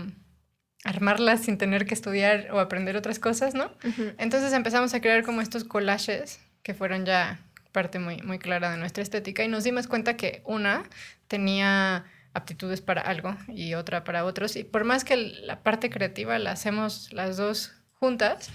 [0.83, 3.71] armarlas sin tener que estudiar o aprender otras cosas, ¿no?
[4.17, 7.39] Entonces empezamos a crear como estos collages que fueron ya
[7.71, 10.83] parte muy, muy clara de nuestra estética y nos dimos cuenta que una
[11.27, 16.39] tenía aptitudes para algo y otra para otros y por más que la parte creativa
[16.39, 18.49] la hacemos las dos juntas,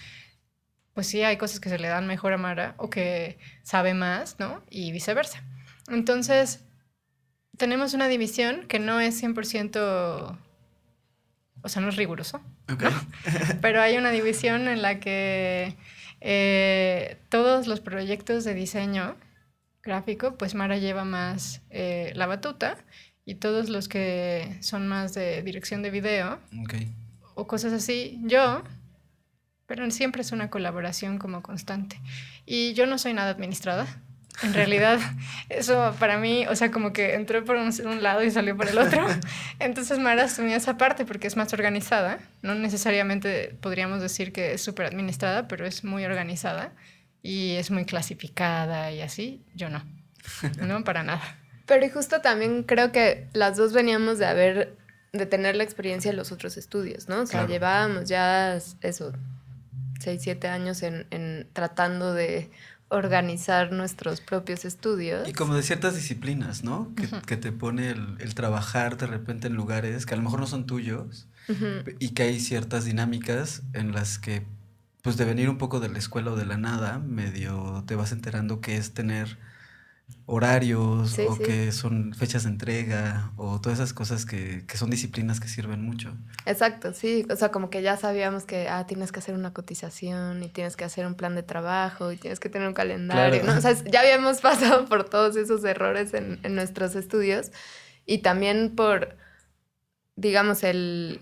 [0.96, 4.36] pues sí hay cosas que se le dan mejor a Mara o que sabe más,
[4.38, 4.62] ¿no?
[4.70, 5.44] Y viceversa.
[5.90, 6.64] Entonces,
[7.58, 10.38] tenemos una división que no es 100%,
[11.60, 12.40] o sea, no es riguroso,
[12.72, 12.84] Ok.
[13.60, 15.76] pero hay una división en la que
[16.22, 19.16] eh, todos los proyectos de diseño
[19.82, 22.78] gráfico, pues Mara lleva más eh, la batuta
[23.26, 26.38] y todos los que son más de dirección de video
[27.34, 28.62] o cosas así, yo,
[29.66, 32.00] pero siempre es una colaboración como constante.
[32.44, 33.86] Y yo no soy nada administrada.
[34.42, 34.98] En realidad,
[35.48, 38.68] eso para mí, o sea, como que entró por un, un lado y salió por
[38.68, 39.06] el otro.
[39.58, 42.18] Entonces Mara asumía esa parte porque es más organizada.
[42.42, 46.72] No necesariamente podríamos decir que es súper administrada, pero es muy organizada
[47.22, 49.42] y es muy clasificada y así.
[49.54, 49.82] Yo no.
[50.60, 51.22] No, para nada.
[51.66, 54.76] Pero y justo también creo que las dos veníamos de haber,
[55.12, 57.20] de tener la experiencia de los otros estudios, ¿no?
[57.22, 57.48] O sea, Claro.
[57.48, 59.12] llevábamos ya eso,
[60.00, 62.50] seis, siete años en, en tratando de
[62.88, 65.28] organizar nuestros propios estudios.
[65.28, 66.94] Y como de ciertas disciplinas, ¿no?
[66.94, 70.40] Que, que te pone el, el trabajar de repente en lugares que a lo mejor
[70.40, 71.28] no son tuyos
[72.00, 74.44] y que hay ciertas dinámicas en las que,
[75.02, 78.12] pues de venir un poco de la escuela o de la nada, medio te vas
[78.12, 79.38] enterando que es tener
[80.28, 81.42] horarios Sí, o sí.
[81.44, 85.82] que son fechas de entrega o todas esas cosas que, que son disciplinas que sirven
[85.82, 86.16] mucho.
[86.46, 87.24] Exacto, sí.
[87.30, 90.76] O sea, como que ya sabíamos que ah, tienes que hacer una cotización y tienes
[90.76, 93.52] que hacer un plan de trabajo y tienes que tener un calendario, Claro.
[93.52, 93.58] ¿no?
[93.58, 97.50] O sea, ya habíamos pasado por todos esos errores en, en nuestros estudios
[98.04, 99.16] y también por,
[100.16, 101.20] digamos, el,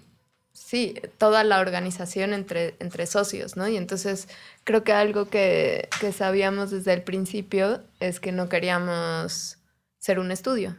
[0.55, 3.69] sí, toda la organización entre, entre socios, ¿no?
[3.69, 4.29] Y entonces
[4.63, 9.59] creo que algo que, que sabíamos desde el principio es que no queríamos
[9.99, 10.77] ser un estudio.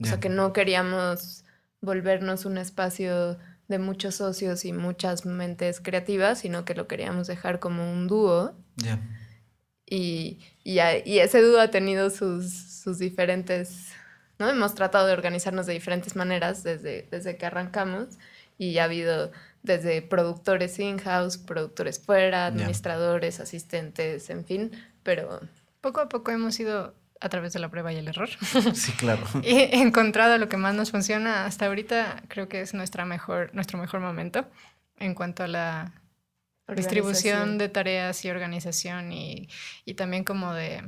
[0.00, 1.44] O sea, que no queríamos
[1.80, 7.60] volvernos un espacio de muchos socios y muchas mentes creativas, sino que lo queríamos dejar
[7.60, 8.52] como un dúo.
[9.86, 13.92] Y, y, y, ese dúo ha tenido sus, sus, diferentes,
[14.40, 14.50] ¿no?
[14.50, 18.18] Hemos tratado de organizarnos de diferentes maneras desde, desde que arrancamos
[18.62, 19.32] y ha habido
[19.64, 24.70] desde productores in-house, productores fuera, administradores, asistentes, en fin,
[25.02, 25.40] pero...
[25.80, 28.28] Poco a poco hemos ido a través de la prueba y el error.
[28.74, 29.24] Sí, claro.
[29.42, 33.78] y encontrado lo que más nos funciona hasta ahorita, creo que es nuestra mejor, nuestro
[33.78, 34.46] mejor momento
[34.96, 35.92] en cuanto a la
[36.68, 39.48] distribución de tareas y organización y,
[39.84, 40.84] y también como de,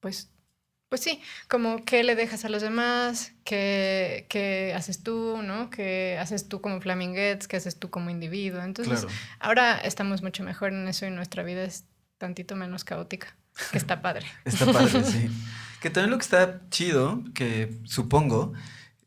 [0.00, 0.33] pues,
[0.94, 5.68] pues sí, como qué le dejas a los demás, qué, qué haces tú, ¿no?
[5.68, 8.62] ¿Qué haces tú como Flaminguettes, qué haces tú como individuo.
[8.62, 9.04] Entonces,
[9.40, 13.34] ahora estamos mucho mejor en eso y nuestra vida es tantito menos caótica.
[13.72, 14.24] Que está padre.
[14.44, 15.28] está padre, sí.
[15.80, 18.52] Que también lo que está chido, que supongo,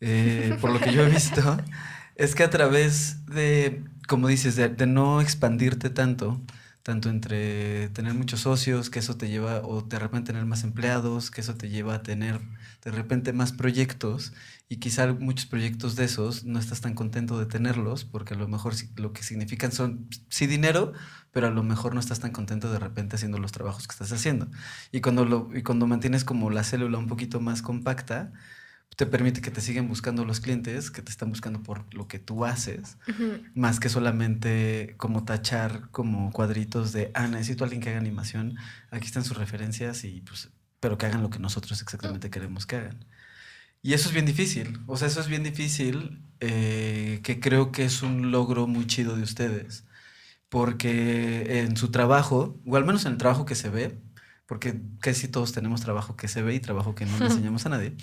[0.02, 1.58] eh, por lo que yo he visto,
[2.16, 6.42] es que a través de, como dices, de, de, no expandirte tanto,
[6.88, 11.32] tanto entre tener muchos socios, que eso te lleva, o de repente tener más empleados,
[11.32, 12.40] que eso te lleva a tener
[12.82, 14.32] de repente más proyectos,
[14.70, 18.48] y quizá muchos proyectos de esos no estás tan contento de tenerlos, porque a lo
[18.48, 20.94] mejor lo que significan son, sí, dinero,
[21.34, 24.14] pero a lo mejor no estás tan contento de repente haciendo los trabajos que estás
[24.14, 24.48] haciendo.
[24.94, 28.32] Y cuando, lo, y cuando mantienes como la célula un poquito más compacta,
[28.96, 32.18] te permite que te sigan buscando los clientes, que te están buscando por lo que
[32.20, 32.98] tú haces,
[33.54, 38.56] más que solamente como tachar como cuadritos de, ah, necesito a alguien que haga animación,
[38.90, 42.78] aquí están sus referencias, y pues, pero que hagan lo que nosotros exactamente queremos que
[42.78, 43.06] hagan.
[43.84, 47.86] Y eso es bien difícil, o sea, eso es bien difícil, eh, que creo que
[47.86, 49.84] es un logro muy chido de ustedes
[50.50, 54.00] porque en su trabajo, o al menos en el trabajo que se ve,
[54.46, 57.70] porque casi todos tenemos trabajo que se ve y trabajo que no le enseñamos a
[57.70, 57.96] nadie,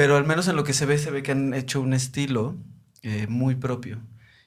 [0.00, 2.56] pero al menos en lo que se ve, se ve que han hecho un estilo
[3.02, 4.00] eh, muy propio.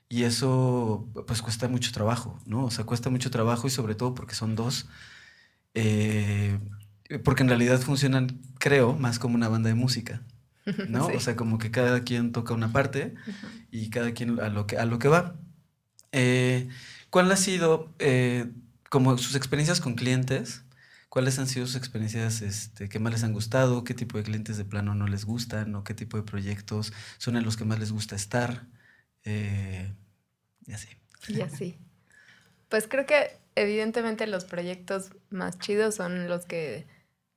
[0.10, 2.66] Y eso pues cuesta mucho trabajo, ¿no?
[2.66, 4.88] O sea, cuesta mucho trabajo y sobre todo porque son dos,
[5.76, 6.58] eh,
[7.24, 10.24] porque en realidad funcionan, creo, más como una banda de música,
[10.90, 11.06] ¿no?
[11.16, 13.14] O sea, como que cada quien toca una parte
[13.70, 15.36] y cada quien a lo que, a lo que va.
[16.14, 16.68] Eh,
[17.12, 18.52] ¿Cuál ha sido, eh,
[18.90, 20.63] como sus experiencias con clientes?
[21.14, 23.84] ¿Cuáles han sido sus experiencias este, que más les han gustado?
[23.84, 25.76] ¿Qué tipo de clientes de plano no les gustan?
[25.76, 28.66] ¿O qué tipo de proyectos son en los que más les gusta estar?
[29.24, 29.94] Eh,
[30.66, 30.90] y así.
[31.28, 31.78] Y así.
[32.68, 36.88] Pues creo que evidentemente los proyectos más chidos son los que,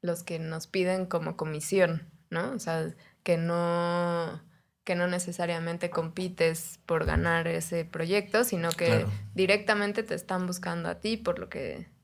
[0.01, 2.53] los que nos piden como comisión, ¿no?
[2.53, 4.43] O sea, que no
[4.85, 11.01] que no necesariamente compites por ganar ese proyecto, sino que directamente te están buscando a
[11.01, 11.95] ti por lo que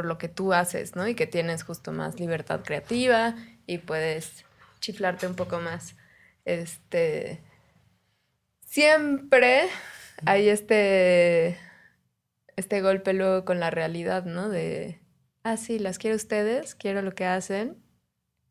[0.00, 1.06] por lo que tú haces, ¿no?
[1.06, 3.34] Y que tienes justo más libertad creativa
[3.66, 4.46] y puedes
[4.80, 5.94] chiflarte un poco más.
[6.46, 7.42] Este
[8.64, 9.68] siempre
[10.24, 11.58] hay este
[12.56, 14.48] este golpe luego con la realidad, ¿no?
[14.48, 15.02] De
[15.42, 17.76] ah, sí, las quiero ustedes, quiero lo que hacen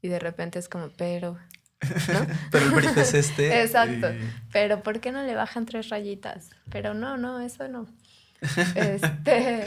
[0.03, 1.39] y de repente es como, pero
[2.51, 3.59] Pero el brief es este.
[3.63, 4.09] Exacto.
[4.51, 6.51] Pero ¿por qué no le bajan tres rayitas?
[6.69, 7.87] Pero no, no, eso no.
[8.75, 9.65] Este...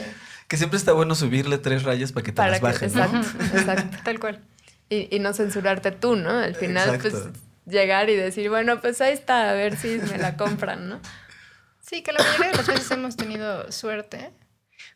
[0.53, 2.95] que siempre está bueno subirle tres rayas para que te las bajes.
[2.95, 3.97] Exacto, exacto.
[4.03, 4.39] Tal cual.
[4.87, 6.29] Y, y, no censurarte tú, ¿no?
[6.29, 7.15] Al final, pues
[7.65, 10.99] llegar y decir, bueno, pues ahí está, a ver si me la compran, ¿no?
[11.81, 14.29] Sí, que la mayoría de las veces hemos tenido suerte.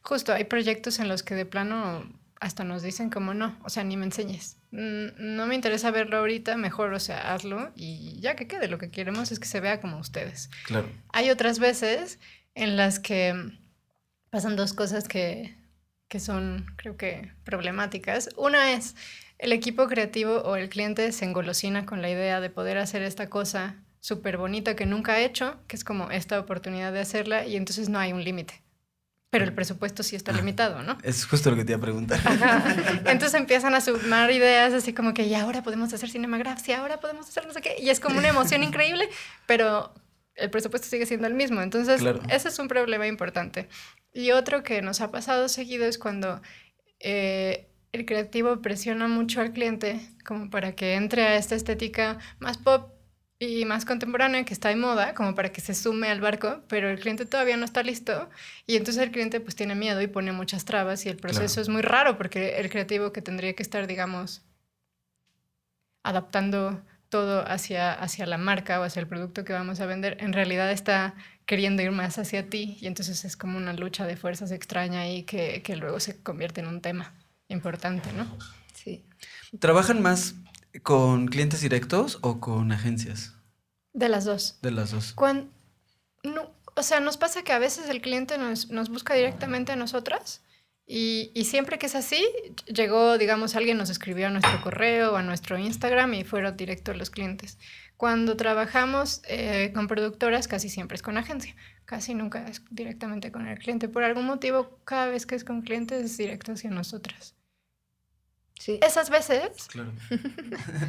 [0.03, 2.07] Justo, hay proyectos en los que de plano
[2.39, 4.57] hasta nos dicen como no, o sea, ni me enseñes.
[4.69, 8.67] Mm, no me interesa verlo ahorita, mejor, o sea, hazlo y ya que quede.
[8.67, 10.51] Lo que queremos es que se vea como ustedes.
[10.67, 10.87] Claro.
[11.13, 12.19] Hay otras veces
[12.53, 13.33] en las que
[14.29, 15.55] pasan dos cosas que,
[16.07, 18.29] que son, creo que, problemáticas.
[18.37, 18.95] Una es
[19.37, 23.29] el equipo creativo o el cliente se engolosina con la idea de poder hacer esta
[23.29, 27.55] cosa súper bonita que nunca ha hecho, que es como esta oportunidad de hacerla, y
[27.55, 28.61] entonces no hay un límite
[29.29, 30.97] pero el presupuesto sí está limitado, ¿no?
[31.03, 32.19] Es justo lo que te iba a preguntar.
[33.05, 37.27] Entonces empiezan a sumar ideas así como que, y ahora podemos hacer cinemagrafía, ahora podemos
[37.27, 39.09] hacer no sé qué, y es como una emoción increíble,
[39.45, 39.93] pero
[40.37, 41.61] el presupuesto sigue siendo el mismo.
[41.61, 43.67] Entonces, ese es un problema importante.
[44.13, 46.41] Y otro que nos ha pasado seguido es cuando
[46.99, 52.57] eh, el creativo presiona mucho al cliente como para que entre a esta estética más
[52.57, 52.93] pop
[53.39, 56.89] y más contemporánea que está de moda, como para que se sume al barco, pero
[56.89, 58.29] el cliente todavía no está listo
[58.65, 61.69] y entonces el cliente pues tiene miedo y pone muchas trabas y el proceso es
[61.69, 64.43] muy raro porque el creativo que tendría que estar, digamos,
[66.01, 70.33] adaptando todo hacia, hacia la marca o hacia el producto que vamos a vender, en
[70.33, 71.15] realidad está
[71.45, 75.23] queriendo ir más hacia ti y entonces es como una lucha de fuerzas extraña ahí
[75.23, 77.13] que, que luego se convierte en un tema
[77.47, 78.27] importante, ¿no?
[78.73, 79.05] Sí.
[79.59, 80.35] ¿Trabajan más
[80.83, 83.33] con clientes directos o con agencias?
[83.93, 84.59] De las dos.
[84.61, 85.13] De las dos.
[85.13, 85.49] Cuando,
[86.23, 89.75] no, o sea, nos pasa que a veces el cliente nos, nos busca directamente a
[89.75, 90.41] nosotras
[90.89, 92.25] y, y, siempre que es así,
[92.65, 96.91] llegó, digamos, alguien nos escribió a nuestro correo o a nuestro Instagram y fueron directo
[96.91, 97.57] a los clientes.
[97.97, 103.47] Cuando trabajamos eh, con productoras, casi siempre es con agencia, casi nunca es directamente con
[103.47, 103.89] el cliente.
[103.89, 107.35] Por algún motivo, cada vez que es con clientes es directo hacia nosotras.
[108.57, 108.79] Sí.
[108.81, 109.91] Esas veces Claro.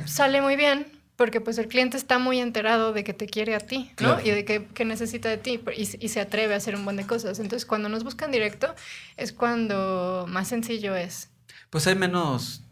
[0.06, 0.86] sale muy bien
[1.18, 3.96] porque pues el cliente está muy enterado de que te quiere a ti, ¿no?
[3.96, 4.20] Claro.
[4.24, 6.96] Y de que, que necesita de ti y, y se atreve a hacer un buen
[6.96, 7.40] de cosas.
[7.40, 8.72] Entonces, cuando nos buscan directo
[9.16, 11.30] es cuando más sencillo es.
[11.70, 12.62] Pues hay menos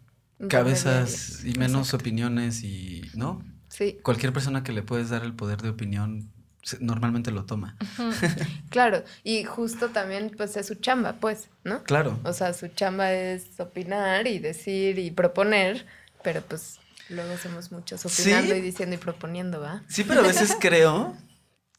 [0.49, 2.05] cabezas y menos Exacto.
[2.05, 3.45] opiniones y, ¿no?
[3.69, 6.31] Sí, Cualquier persona que le puedes dar el poder de opinión
[6.79, 7.77] normalmente lo toma.
[8.71, 9.03] claro.
[9.25, 11.83] Y justo también, pues es su chamba, pues, ¿no?
[11.83, 12.17] Claro.
[12.23, 15.85] O sea, su chamba es opinar y decir y proponer,
[16.23, 18.23] pero pues luego somos muchos Sí.
[18.33, 19.83] opinando y diciendo y proponiendo, ¿va?
[19.89, 21.17] Sí, pero a veces creo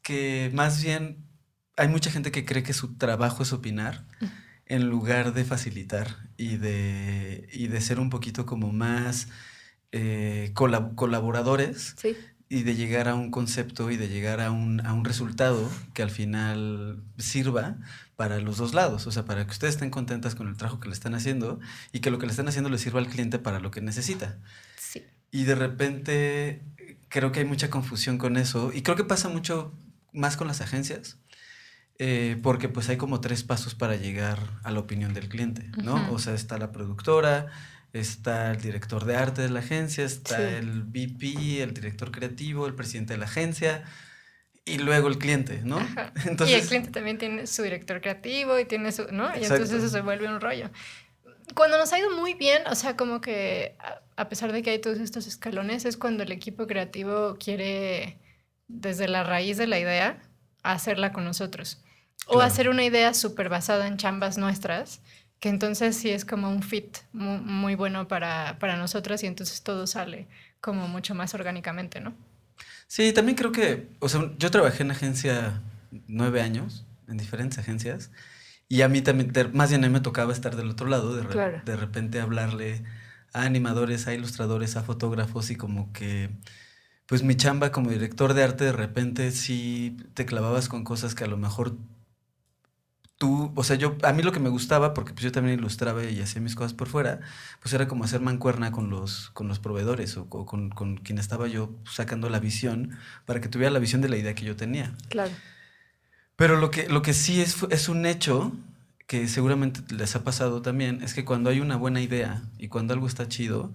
[0.03, 1.25] que más bien
[1.75, 4.05] hay mucha gente que cree que su trabajo es opinar
[4.65, 9.27] en lugar de facilitar y de, y de ser un poquito como más
[9.91, 12.17] eh, colab- colaboradores Sí,
[12.49, 16.01] y de llegar a un concepto y de llegar a un, a un resultado que
[16.01, 17.77] al final sirva
[18.15, 20.87] para los dos lados, o sea, para que ustedes estén contentas con el trabajo que
[20.87, 21.59] le están haciendo
[21.91, 24.37] y que lo que le están haciendo le sirva al cliente para lo que necesita.
[24.77, 25.03] Sí.
[25.31, 26.61] Y de repente
[27.09, 29.73] creo que hay mucha confusión con eso y creo que pasa mucho
[30.13, 31.17] más con las agencias.
[31.99, 36.11] eh, porque pues hay como tres pasos para llegar a la opinión del cliente, ¿no?
[36.13, 37.47] O sea, está la productora,
[37.91, 40.43] está el director de arte de la agencia, está Sí.
[40.43, 43.83] el VP, el director creativo, el presidente de la agencia
[44.63, 45.79] y luego el cliente, ¿no?
[45.79, 46.13] Ajá.
[46.25, 49.25] Entonces, y el cliente también tiene su director creativo y tiene su, ¿no?
[49.33, 49.55] Y Exacto.
[49.63, 50.69] entonces eso se vuelve un rollo.
[51.55, 53.75] Cuando nos ha ido muy bien, o sea, como que
[54.15, 58.17] a, pesar de que hay todos estos escalones, es cuando el equipo creativo quiere,
[58.67, 60.21] desde la raíz de la idea,
[60.63, 61.81] hacerla con nosotros.
[62.25, 62.47] O Claro.
[62.47, 65.01] hacer una idea súper basada en chambas nuestras,
[65.39, 69.61] que entonces sí es como un fit muy, muy bueno para, para nosotras y entonces
[69.63, 70.27] todo sale
[70.59, 72.13] como mucho más orgánicamente, ¿no?
[72.87, 75.61] Sí, también creo que, o sea, yo trabajé en agencia
[76.07, 78.11] nueve años, en diferentes agencias,
[78.69, 81.15] y a mí también, de- más bien a mí me tocaba estar del otro lado,
[81.15, 81.61] de, re- Claro.
[81.65, 82.83] de repente hablarle
[83.33, 86.29] a animadores, a ilustradores, a fotógrafos, y como que,
[87.07, 91.23] pues mi chamba como director de arte, de repente sí te clavabas con cosas que
[91.23, 91.77] a lo mejor
[93.17, 96.03] tú, o sea, yo, a mí lo que me gustaba, porque pues yo también ilustraba
[96.03, 97.19] y hacía mis cosas por fuera,
[97.61, 101.17] pues era como hacer mancuerna con los, con los proveedores o, co- con, con quien
[101.17, 104.55] estaba yo sacando la visión para que tuviera la visión de la idea que yo
[104.55, 104.93] tenía.
[105.09, 105.31] claro.
[106.37, 108.53] Pero lo que, lo que sí es, es un hecho
[109.07, 112.93] que seguramente les ha pasado también, es que cuando hay una buena idea y cuando
[112.93, 113.73] algo está chido,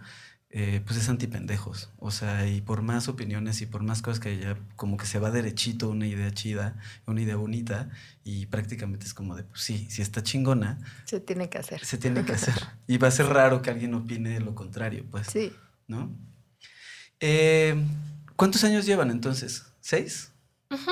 [0.51, 1.88] eh, pues es antipendejos.
[1.98, 5.18] O sea, y por más opiniones y por más cosas que haya, como que se
[5.18, 7.88] va derechito una idea chida, una idea bonita,
[8.25, 11.85] y prácticamente es como de, pues sí, si está chingona, Se tiene que hacer.
[11.85, 12.55] se tiene que hacer.
[12.87, 15.27] Y va a ser raro que alguien opine lo contrario, pues.
[15.29, 15.53] Sí,
[15.88, 16.11] ¿No?
[17.20, 17.75] Eh,
[18.37, 19.64] ¿Cuántos años llevan entonces?
[19.81, 20.31] ¿Seis?
[20.70, 20.90] Ujú.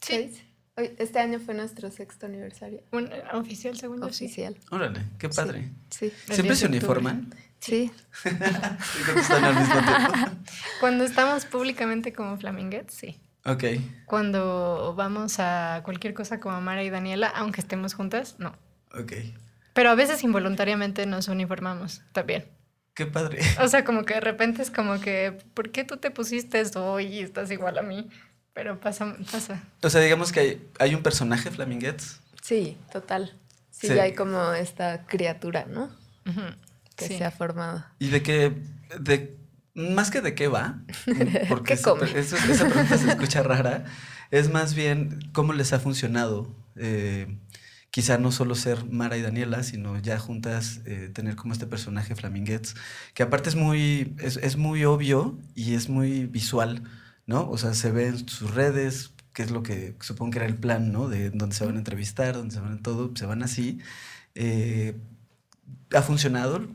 [0.00, 0.12] Sí.
[0.30, 0.42] seis.
[0.76, 4.26] Hoy- Este año fue nuestro sexto aniversario Un, oficial, según yo, sí.
[4.26, 4.56] oficial.
[4.70, 5.70] Órale, qué padre.
[5.90, 7.30] Sí, ¿Siempre 10 se uniforman?
[7.58, 7.90] sí.
[8.22, 8.30] Sí,
[9.04, 10.42] creo que están al mismo tiempo.
[10.80, 13.20] Cuando estamos públicamente como Flaminguettes, sí.
[13.46, 13.64] Ok.
[14.04, 18.54] Cuando vamos a cualquier cosa como Mara y Daniela, aunque estemos juntas, no.
[18.98, 19.12] Ok.
[19.72, 22.44] Pero a veces involuntariamente nos uniformamos también.
[22.94, 23.40] Qué padre.
[23.60, 26.98] O sea, como que de repente es como que, ¿por qué tú te pusiste eso
[27.00, 28.08] y estás igual a mí?
[28.56, 29.62] Pero pasa, pasa.
[29.82, 32.20] O sea, digamos que hay, hay un personaje Flaminguettes.
[32.42, 33.38] Sí, total.
[33.70, 33.92] Sí, Sí.
[33.98, 35.84] hay como esta criatura, ¿no?
[36.26, 36.40] Ujú.
[36.96, 37.18] Que Sí.
[37.18, 37.84] se ha formado.
[37.98, 38.56] ¿Y de qué?
[38.98, 39.36] De,
[39.74, 40.78] más que de qué va,
[41.50, 42.10] porque ¿Qué esa, come?
[42.18, 43.84] eso- esa pregunta se escucha rara,
[44.30, 46.48] es más bien cómo les ha funcionado.
[46.78, 47.38] eh,
[47.90, 52.14] quizá no solo ser Mara y Daniela, sino ya juntas eh, tener como este personaje
[52.14, 52.74] Flaminguettes,
[53.14, 56.82] que aparte es muy, es, es muy obvio y es muy visual,
[57.26, 57.48] ¿no?
[57.50, 60.56] O sea, se ve en sus redes, que es lo que supongo que era el
[60.56, 61.08] plan, ¿no?
[61.08, 63.78] De donde se van a entrevistar, donde se van a todo, se van así.
[64.34, 64.94] Eh,
[65.94, 66.66] ¿Ha funcionado?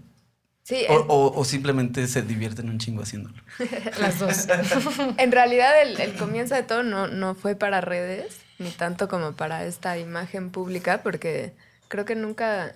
[0.63, 3.35] Sí, O, o- o simplemente se divierten un chingo haciéndolo.
[3.99, 4.47] Las dos.
[5.17, 9.33] En realidad el, el comienzo de todo no, no fue para redes, ni tanto como
[9.33, 11.53] para esta imagen pública, porque
[11.87, 12.73] creo que nunca,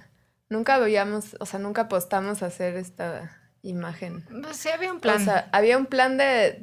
[0.50, 4.26] nunca veíamos, o sea, nunca apostamos a hacer esta imagen.
[4.42, 5.22] Pues sí, había un plan.
[5.22, 6.58] O sea, había un plan de,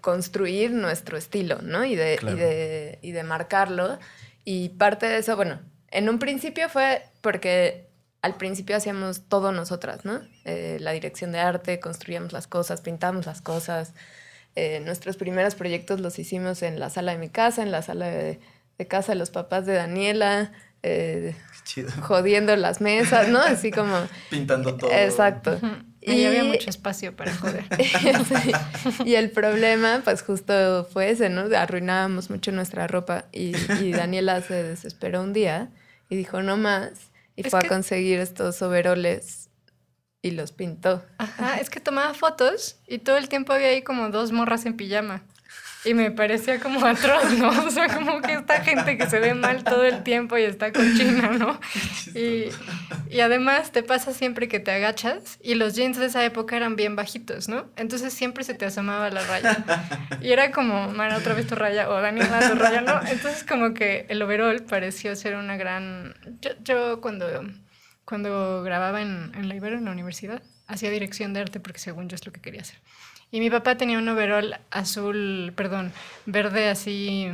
[0.00, 1.84] construir nuestro estilo, ¿no?
[1.84, 3.98] Y de, y, de, y de marcarlo.
[4.44, 7.88] Y parte de eso, bueno, en un principio fue porque
[8.22, 10.20] al principio hacíamos todo nosotras, ¿no?
[10.44, 13.94] Eh, la dirección de arte, construíamos las cosas, pintábamos las cosas.
[14.54, 18.06] Eh, nuestros primeros proyectos los hicimos en la sala de mi casa, en la sala
[18.06, 18.40] de,
[18.88, 20.52] casa de los papás de Daniela,
[20.82, 21.34] eh,
[22.00, 23.40] jodiendo las mesas, ¿no?
[23.40, 23.96] Así como...
[24.30, 24.90] Pintando todo.
[24.92, 25.58] Exacto.
[26.04, 27.64] Y había mucho espacio para joder.
[29.04, 31.42] Y el problema, pues justo fue ese, ¿no?
[31.56, 35.70] Arruinábamos mucho nuestra ropa y, y Daniela se desesperó un día
[36.08, 39.48] y dijo, no más y fue a conseguir estos overoles
[40.22, 41.04] y los pintó.
[41.18, 44.76] Ajá, es que tomaba fotos y todo el tiempo había ahí como dos morras en
[44.76, 45.22] pijama.
[45.84, 47.50] Y me parecía como atroz, ¿no?
[47.66, 50.72] O sea, como que esta gente que se ve mal todo el tiempo y está
[50.72, 51.58] cochina, ¿no?
[52.14, 52.48] Y,
[53.10, 56.76] y, además te pasa siempre que te agachas y los jeans de esa época eran
[56.76, 57.70] bien bajitos, ¿no?
[57.76, 59.64] Entonces siempre se te asomaba la raya.
[60.20, 63.00] Y era como, Mara, otra vez tu raya, o Daniela, tu raya, ¿no?
[63.06, 66.14] Entonces como que el overall pareció ser una gran...
[66.40, 67.26] Yo, yo cuando,
[68.12, 72.10] cuando grababa en, en la Ibero, en la universidad, hacía dirección de arte porque según
[72.10, 72.76] yo es lo que quería hacer.
[73.30, 75.94] Y mi papá tenía un overol azul, perdón,
[76.26, 77.30] verde así,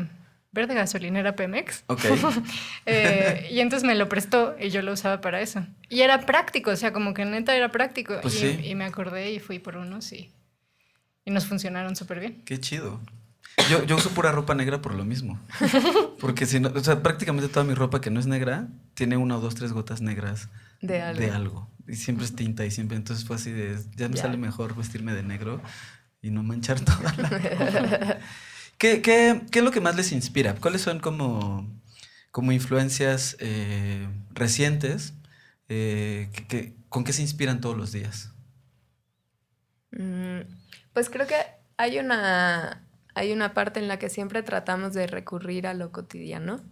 [0.53, 1.83] verde gasolinera Pemex.
[1.89, 2.03] Ok.
[2.87, 5.67] Eh, y entonces me lo prestó y yo lo usaba para eso.
[5.89, 8.15] Y era práctico, o sea, como que neta era práctico.
[8.23, 10.31] Pues y, y, me acordé y fui por unos y,
[11.25, 12.43] y nos funcionaron súper bien.
[12.45, 13.01] Qué chido.
[13.69, 15.41] Yo, yo uso pura ropa negra por lo mismo.
[16.21, 19.39] Porque si no, o sea, prácticamente toda mi ropa que no es negra tiene una
[19.39, 20.49] o dos, tres gotas negras
[20.81, 21.21] de algo.
[21.21, 21.71] De algo.
[21.87, 22.97] Y siempre es tinta y siempre.
[22.97, 23.79] Entonces fue así de.
[23.97, 25.61] Ya me sale mejor vestirme de negro
[26.23, 28.19] y no manchar toda la
[28.79, 30.55] ¿Qué, qué, qué, es lo que más les inspira?
[30.55, 31.69] ¿Cuáles son como,
[32.31, 35.15] como influencias eh, recientes?
[35.69, 38.33] Eh, que, ¿Con qué se inspiran todos los días?
[39.91, 40.41] Mm,
[40.93, 41.35] pues creo que
[41.77, 46.63] hay una, hay una parte en la que siempre tratamos de recurrir a lo cotidiano.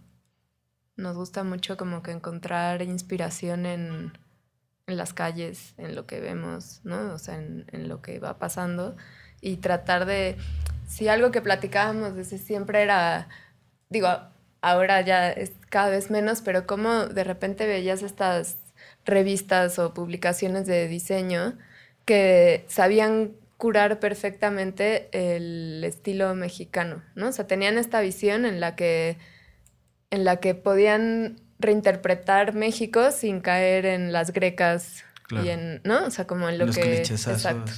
[0.97, 4.13] Nos gusta mucho como que encontrar inspiración en,
[4.87, 7.13] las calles, en lo que vemos, ¿no?
[7.13, 8.95] O sea, en, lo que va pasando
[9.39, 10.37] y tratar de,
[10.87, 13.29] si algo que platicábamos desde siempre era,
[13.89, 14.07] digo,
[14.61, 18.57] ahora ya es cada vez menos, pero como de repente veías estas
[19.05, 21.57] revistas o publicaciones de diseño
[22.05, 27.27] que sabían curar perfectamente el estilo mexicano, ¿no?
[27.27, 29.17] O sea, tenían esta visión en la que,
[30.09, 36.05] en la que podían reinterpretar México sin caer en las grecas y en, ¿no?
[36.05, 37.01] O sea, como en lo que...
[37.01, 37.71] Exacto.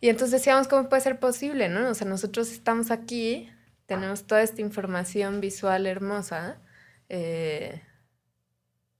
[0.00, 1.88] Y entonces decíamos, ¿cómo puede ser posible, no?
[1.88, 3.50] O sea, nosotros estamos aquí,
[3.86, 6.58] tenemos toda esta información visual hermosa,
[7.08, 7.80] eh,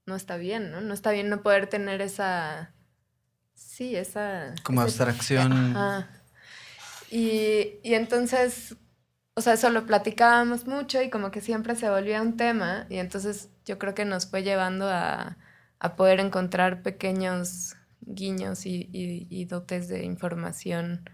[0.07, 0.81] no está bien, ¿no?
[0.81, 2.73] No está bien no poder tener esa...
[3.53, 4.55] Sí, esa...
[4.63, 5.77] Como abstracción.
[7.11, 8.75] Y, y entonces,
[9.35, 12.97] o sea, eso lo platicábamos mucho y como que siempre se volvía un tema y
[12.97, 15.37] entonces yo creo que nos fue llevando a,
[15.79, 21.09] a poder encontrar pequeños guiños y, y, dotes de información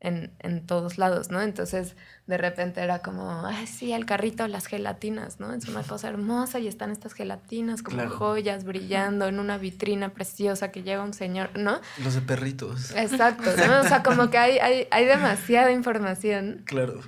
[0.00, 1.42] en, en, todos lados, ¿no?
[1.42, 1.94] Entonces,
[2.26, 5.52] de repente era como, ay, sí, el carrito, las gelatinas, ¿no?
[5.52, 10.72] Es una cosa hermosa y están estas gelatinas como joyas brillando en una vitrina preciosa
[10.72, 11.80] que llega un señor, ¿no?
[12.02, 12.96] Los de perritos.
[12.96, 13.80] Exacto, ¿no?
[13.80, 16.62] O sea, como que hay, hay, hay demasiada información.
[16.64, 17.02] Claro.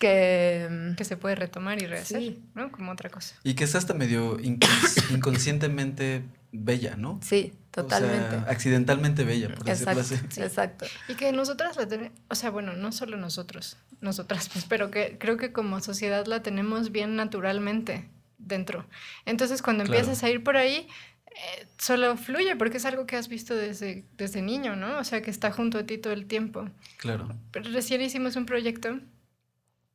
[0.00, 2.72] Que, que se puede retomar y rehacer, ¿no?
[2.72, 3.36] Como otra cosa.
[3.44, 4.38] Y que es hasta medio
[5.10, 7.20] inconscientemente bella, ¿no?
[7.22, 8.36] Sí, totalmente.
[8.36, 10.14] O sea, accidentalmente bella, por decirlo así.
[10.36, 10.86] Exacto.
[11.08, 15.16] Y que nosotras la tenemos, o sea, bueno, no solo nosotros, nosotras, pues, pero que
[15.18, 18.86] creo que como sociedad la tenemos bien naturalmente dentro.
[19.26, 20.88] Entonces, cuando empiezas a ir por ahí,
[21.26, 24.98] eh, solo fluye porque es algo que has visto desde, desde niño, ¿no?
[24.98, 26.68] O sea, que está junto a ti todo el tiempo.
[26.96, 27.28] Claro.
[27.52, 28.98] Pero recién hicimos un proyecto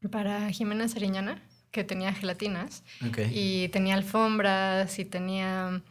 [0.10, 1.42] para Jimena Sariñana
[1.72, 2.84] que tenía gelatinas
[3.32, 5.82] y tenía alfombras y tenía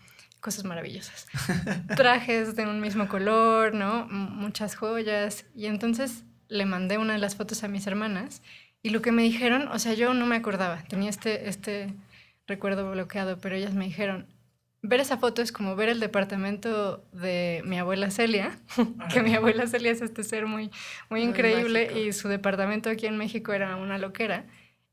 [0.40, 1.26] cosas maravillosas.
[1.96, 4.06] Trajes de un mismo color, ¿no?
[4.08, 5.44] muchas joyas.
[5.54, 8.40] Y entonces le mandé una de las fotos a mis hermanas
[8.82, 11.94] y lo que me dijeron, o sea, yo no me acordaba, tenía este, este
[12.46, 14.26] recuerdo bloqueado, pero ellas me dijeron,
[14.85, 18.59] ver esa foto es como ver el departamento de mi abuela Celia,
[19.12, 20.70] que mi abuela Celia es este ser muy,
[21.09, 24.45] muy, increíble y su departamento aquí en México era una loquera.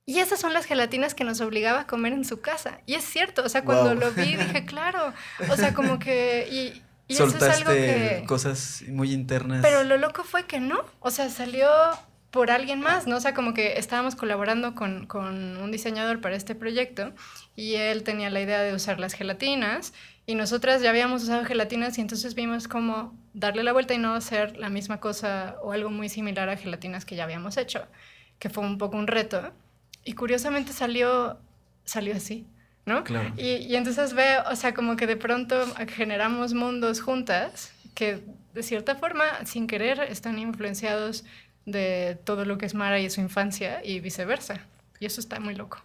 [0.06, 2.80] Y esas son las gelatinas que nos obligaba a comer en su casa.
[2.86, 5.14] Y es cierto, o sea, cuando lo vi dije, claro,
[5.50, 6.48] o sea, como que...
[6.50, 9.60] Y, y Soltaste eso es algo que, cosas muy internas.
[9.62, 11.70] Pero lo loco fue que no, o sea, salió
[12.32, 13.18] por alguien más, ¿no?
[13.18, 17.14] O sea, como que estábamos colaborando con, con, un diseñador para este proyecto
[17.56, 19.94] y él tenía la idea de usar las gelatinas
[20.26, 24.14] Y nosotras ya habíamos usado gelatinas y entonces vimos cómo darle la vuelta y no
[24.14, 27.86] hacer la misma cosa o algo muy similar a gelatinas que ya habíamos hecho,
[28.40, 29.52] que fue un poco un reto.
[30.06, 31.38] Y curiosamente salió,
[31.84, 32.48] salió así,
[32.86, 33.04] ¿no?
[33.04, 33.34] Claro.
[33.36, 38.24] Y, y entonces veo, o sea, como que de pronto generamos mundos juntas que
[38.54, 41.26] de cierta forma, sin querer, están influenciados
[41.72, 44.66] de todo lo que es Mara y su infancia y viceversa.
[45.00, 45.80] Y eso está muy loco.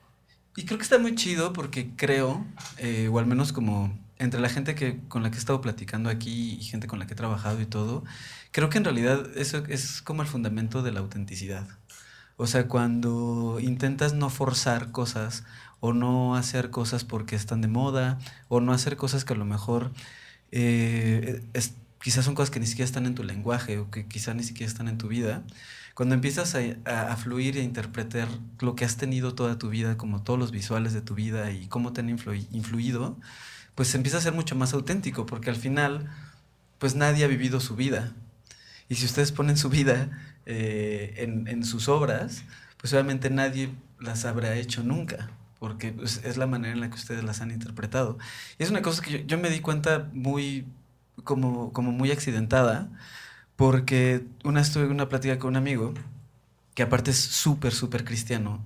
[0.56, 2.44] Y creo que está muy chido porque creo,
[2.78, 6.08] eh, o al menos como entre la gente que, con la que he estado platicando
[6.08, 8.04] aquí y gente con la que he trabajado y todo,
[8.52, 11.66] creo que en realidad eso es como el fundamento de la autenticidad.
[12.38, 15.44] O sea, cuando intentas no forzar cosas
[15.80, 18.18] o no hacer cosas porque están de moda
[18.48, 19.92] o no hacer cosas que a lo mejor
[20.52, 21.74] eh, es,
[22.06, 24.70] quizás son cosas que ni siquiera están en tu lenguaje o que quizás ni siquiera
[24.70, 25.42] están en tu vida,
[25.92, 26.60] cuando empiezas a,
[27.10, 28.28] a, fluir e interpretar
[28.60, 31.66] lo que has tenido toda tu vida, como todos los visuales de tu vida y
[31.66, 33.18] cómo te han influido,
[33.74, 36.08] pues empieza a ser mucho más auténtico, porque al final,
[36.78, 38.12] pues nadie ha vivido su vida.
[38.88, 40.08] Y si ustedes ponen su vida
[40.46, 42.44] eh, en, en, sus obras,
[42.76, 46.94] pues obviamente nadie las habrá hecho nunca, porque pues, es la manera en la que
[46.94, 48.16] ustedes las han interpretado.
[48.60, 50.66] Y es una cosa que yo, yo me di cuenta muy
[51.24, 52.90] como, como muy accidentada,
[53.56, 55.94] porque una vez tuve una plática con un amigo,
[56.74, 58.64] que aparte es súper, súper cristiano,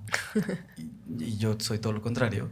[0.77, 2.51] y, y, yo soy todo lo contrario.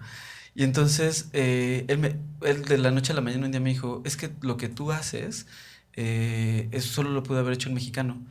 [0.56, 3.70] Y entonces, eh, él, me, él, de la noche a la mañana un día me
[3.70, 5.48] dijo, es que lo que tú haces,
[5.94, 8.22] eh, eso solo lo pude haber hecho un mexicano.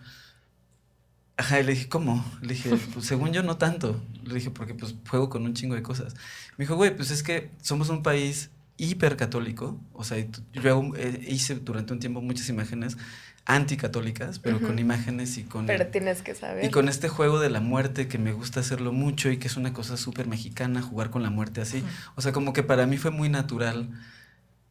[1.37, 2.25] Ajá, y le dije, ¿cómo?
[2.43, 4.03] Le dije, pues según yo no tanto.
[4.25, 6.15] Le dije, porque pues juego con un chingo de cosas.
[6.57, 11.57] Me dijo, güey, pues es que somos un país hipercatólico, o sea, yo eh, hice
[11.57, 12.97] durante un tiempo muchas imágenes
[13.45, 14.67] anticatólicas, pero uh -huh.
[14.69, 15.67] con imágenes y con...
[15.67, 16.65] Pero tienes que saber.
[16.65, 19.57] Y con este juego de la muerte que me gusta hacerlo mucho y que es
[19.57, 21.79] una cosa súper mexicana, jugar con la muerte así.
[21.79, 22.13] Uh -huh.
[22.17, 23.89] O sea, como que para mí fue muy natural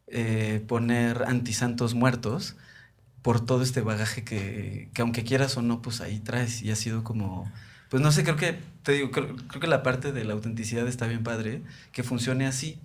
[0.08, 2.55] eh, poner antisantos muertos
[3.22, 6.76] por todo este bagaje que, que aunque quieras o no, pues ahí traes y ha
[6.76, 7.51] sido como...
[7.89, 10.88] Pues no sé, creo que, te digo, creo, creo que la parte de la autenticidad
[10.88, 12.80] está bien padre, que funcione así.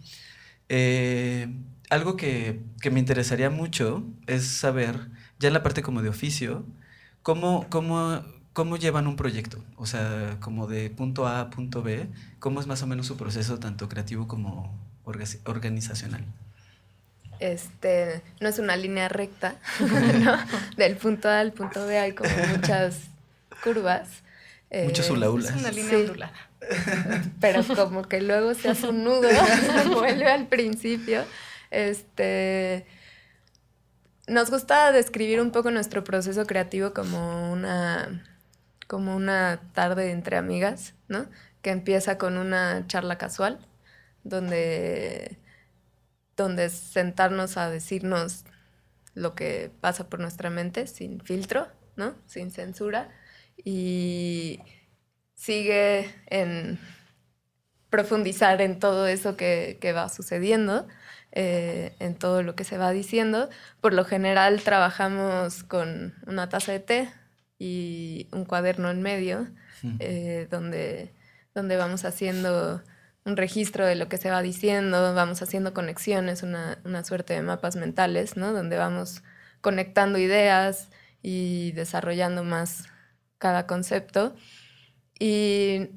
[0.74, 1.48] Eh,
[1.90, 6.64] algo que, que, me interesaría mucho es saber, ya en la parte como de oficio,
[7.22, 8.22] cómo, cómo,
[8.54, 12.08] cómo llevan un proyecto, o sea, como de punto A a punto B,
[12.38, 14.74] cómo es más o menos su proceso tanto creativo como
[15.44, 16.24] organizacional.
[17.38, 19.56] Este, no es una línea recta,
[20.24, 20.38] ¿no?
[20.78, 22.96] Del punto A al punto B hay como muchas
[23.62, 24.08] curvas.
[24.72, 25.96] Muchos eh, Es una línea sí.
[25.96, 26.32] ondulada.
[27.40, 29.28] Pero como que luego se hace un nudo,
[29.92, 31.24] vuelve al principio.
[31.70, 32.86] Este,
[34.26, 38.24] nos gusta describir un poco nuestro proceso creativo como una,
[38.86, 41.26] como una tarde entre amigas, ¿no?
[41.62, 43.66] Que empieza con una charla casual,
[44.24, 45.38] donde,
[46.36, 48.44] donde sentarnos a decirnos
[49.14, 52.14] lo que pasa por nuestra mente sin filtro, ¿no?
[52.26, 53.10] Sin censura.
[53.56, 54.60] Y
[55.34, 56.78] sigue en
[57.90, 60.86] profundizar en todo eso que, que va sucediendo,
[61.32, 63.48] eh, en todo lo que se va diciendo.
[63.80, 67.08] Por lo general trabajamos con una taza de té
[67.58, 69.46] y un cuaderno en medio,
[69.98, 71.12] eh, donde,
[71.54, 72.82] donde vamos haciendo
[73.24, 77.42] un registro de lo que se va diciendo, vamos haciendo conexiones, una, una suerte de
[77.42, 78.52] mapas mentales, ¿no?
[78.52, 79.22] donde vamos
[79.60, 80.90] conectando ideas
[81.22, 82.88] y desarrollando más
[83.42, 84.36] cada concepto.
[85.18, 85.88] Y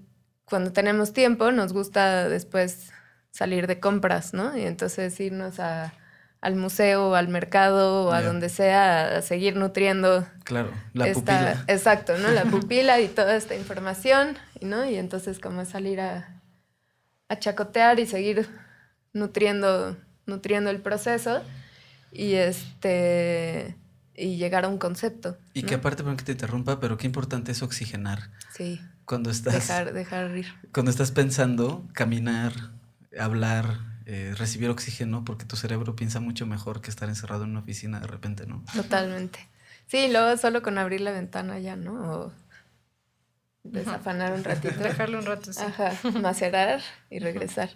[0.45, 2.91] cuando tenemos tiempo, nos gusta después
[3.29, 4.57] salir de compras, ¿no?
[4.57, 5.93] Y entonces irnos a,
[6.41, 10.27] al museo, o al mercado o a donde sea a seguir nutriendo.
[10.43, 11.63] Claro, la esta, pupila.
[11.67, 12.31] Exacto, ¿no?
[12.31, 14.83] La pupila y toda esta información, ¿no?
[14.83, 16.41] Y entonces como salir a,
[17.29, 18.49] a chacotear y seguir
[19.13, 21.43] nutriendo, nutriendo el proceso.
[22.11, 23.75] Y este
[24.17, 25.37] y llegar a un concepto.
[25.53, 25.67] Y ¿no?
[25.67, 28.31] que aparte, perdón que te interrumpa, pero qué importante es oxigenar.
[28.53, 28.81] Sí.
[29.05, 29.53] Cuando estás...
[29.53, 30.47] Dejar, dejar ir.
[30.73, 32.53] Cuando estás pensando, caminar,
[33.19, 37.59] hablar, eh, recibir oxígeno, porque tu cerebro piensa mucho mejor que estar encerrado en una
[37.59, 38.63] oficina de repente, ¿no?
[38.73, 39.47] Totalmente.
[39.87, 41.93] Sí, luego solo con abrir la ventana ya, ¿no?
[42.11, 42.31] O
[43.63, 44.79] desafanar un ratito.
[44.79, 45.61] Dejarlo un rato, sí.
[45.61, 47.69] Ajá, macerar y regresar.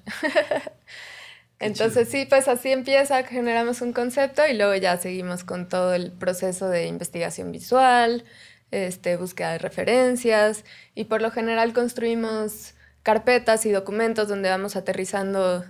[1.60, 6.14] Entonces sí, pues así empieza, generamos un concepto y luego ya seguimos con todo el
[6.14, 8.24] proceso de investigación visual,
[8.72, 10.64] este, búsqueda de referencias
[10.95, 15.66] y por lo general construimos carpetas y documentos donde vamos aterrizando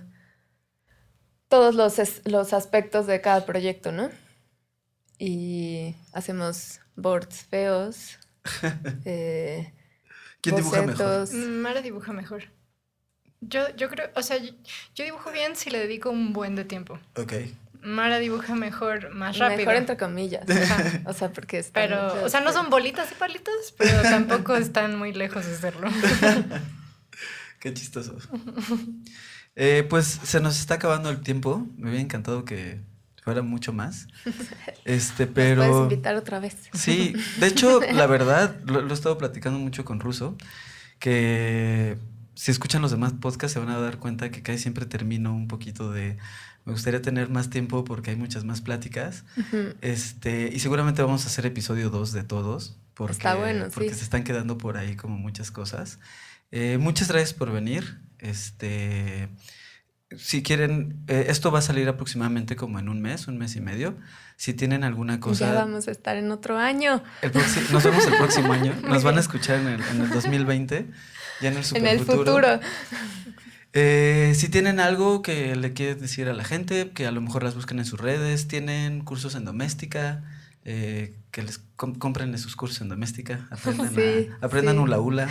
[1.48, 4.10] todos los, los aspectos de cada proyecto, ¿no?
[5.18, 8.18] Y hacemos boards feos.
[9.04, 9.72] eh,
[10.40, 11.34] ¿Quién dibuja mejor?
[11.34, 12.44] Mara dibuja mejor.
[13.40, 14.52] Yo, yo creo, o sea, yo,
[14.94, 16.98] yo, dibujo bien si le dedico un buen de tiempo.
[17.16, 17.32] Ok.
[17.82, 19.58] Mara dibuja mejor, más rápido.
[19.58, 20.44] Mejor entre comillas.
[21.06, 24.98] o sea, porque están Pero, o sea, no son bolitas y palitos, pero tampoco están
[24.98, 25.88] muy lejos de serlo.
[27.60, 28.16] Qué chistoso.
[29.56, 31.66] Eh, pues se nos está acabando el tiempo.
[31.76, 32.80] Me hubiera encantado que
[33.22, 34.08] fuera mucho más.
[34.84, 35.62] Este, pero.
[35.62, 36.56] puedes invitar otra vez.
[36.72, 40.36] Sí, de hecho, la verdad, lo, he estado platicando mucho con Russo,
[40.98, 41.98] que
[42.40, 45.46] si escuchan los demás podcasts se van a dar cuenta que casi siempre termino un
[45.46, 46.16] poquito de
[46.64, 49.24] me gustaría tener más tiempo porque hay muchas más pláticas.
[49.82, 52.78] este, y seguramente vamos a hacer episodio 2 de todos.
[52.94, 55.98] Porque, Está bueno, porque se están quedando por ahí como muchas cosas.
[56.50, 58.00] Eh, muchas gracias por venir.
[58.18, 59.28] Este,
[60.16, 63.60] si quieren, eh, esto va a salir aproximadamente como en un mes, un mes y
[63.60, 63.98] medio.
[64.36, 65.52] Si tienen alguna cosa.
[65.52, 67.02] Ya vamos a estar en otro año.
[67.70, 68.74] nos vemos el próximo año.
[68.88, 70.88] Nos van a escuchar en el, en el 2020,
[71.40, 72.60] ya en el super En el futuro.
[73.72, 77.44] Eh, si tienen algo que le quieren decir a la gente, que a lo mejor
[77.44, 80.24] las busquen en sus redes, tienen cursos en doméstica,
[80.64, 83.48] eh, que les compren sus cursos en doméstica,
[84.40, 85.28] aprendan, un hula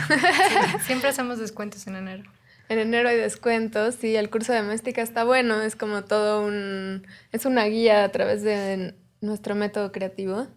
[0.85, 2.23] siempre hacemos descuentos en enero.
[2.69, 7.05] En enero hay descuentos, sí, el curso de doméstica está bueno, es como todo un,
[7.31, 10.47] es una guía a través de nuestro método creativo,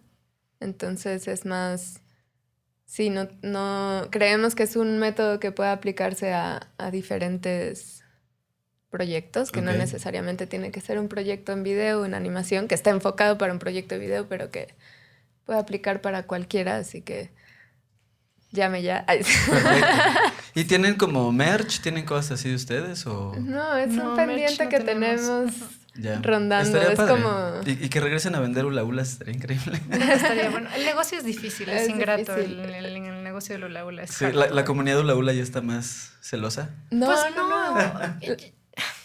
[0.59, 2.02] entonces es más,
[2.93, 8.03] sí, no, no, creemos que es un método que puede aplicarse a, a diferentes
[8.91, 12.75] proyectos, que no necesariamente tiene que ser un proyecto en video o en animación, que
[12.75, 14.75] está enfocado para un proyecto de video, pero que
[15.43, 17.31] puede aplicar para cualquiera, así que
[18.51, 19.07] llame ya.
[20.53, 21.81] ¿Y tienen como merch?
[21.81, 23.07] ¿Tienen cosas así de ustedes?
[23.07, 23.33] O?
[23.39, 25.51] No, es un pendiente que tenemos,
[26.21, 26.81] rondando.
[26.81, 27.61] es como...
[27.65, 29.79] Y, que regresen a vender hula hula estaría increíble.
[29.91, 30.69] estaría bueno.
[30.75, 32.35] El negocio es difícil, es, ingrato.
[32.35, 35.43] El, el, negocio del hula hula es Sí, la, la, comunidad de hula hula ya
[35.43, 36.69] está más celosa.
[36.91, 37.75] No, pues no.
[37.75, 38.15] no.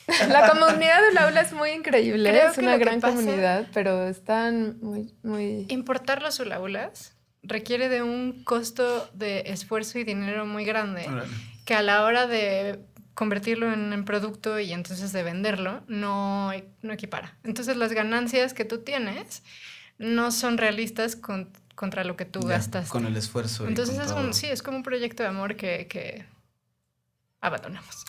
[0.28, 5.66] La comunidad de Laula es muy increíble, es una gran comunidad, pero están muy, muy...
[5.68, 11.06] Importar los ulaulas requiere de un costo de esfuerzo y dinero muy grande,
[11.64, 12.80] que a la hora de
[13.18, 16.52] convertirlo en producto y entonces de venderlo, no,
[16.82, 17.36] no equipara.
[17.42, 19.42] Entonces las ganancias que tú tienes
[19.98, 22.88] no son realistas contra lo que tú gastas.
[22.88, 23.66] Con el esfuerzo.
[23.66, 26.26] Entonces es un, sí, es como un proyecto de amor que, que
[27.40, 28.04] abandonamos.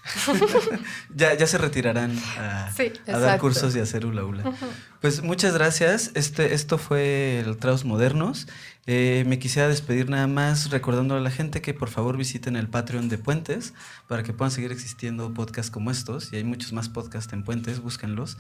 [1.15, 2.71] ya, ya se retirarán a,
[3.05, 4.53] dar cursos y hacer hula hula.
[5.01, 6.11] Pues muchas gracias.
[6.15, 8.47] Este, esto fue el Traus Modernos.
[8.87, 12.67] Eh, me quisiera despedir nada más recordando a la gente que por favor visiten el
[12.67, 13.73] Patreon de Puentes
[14.07, 16.33] para que puedan seguir existiendo podcasts como estos.
[16.33, 18.37] Y hay muchos más podcasts en Puentes, búsquenlos.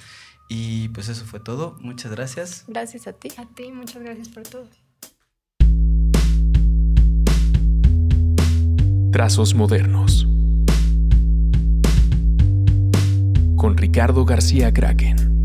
[0.47, 1.77] Y pues eso fue todo.
[1.81, 2.63] Muchas gracias.
[2.67, 3.29] Gracias a ti.
[3.37, 4.67] A ti, muchas gracias por todo.
[9.11, 10.27] Trazos modernos.
[13.59, 15.38] Con Ricardo García Kraken.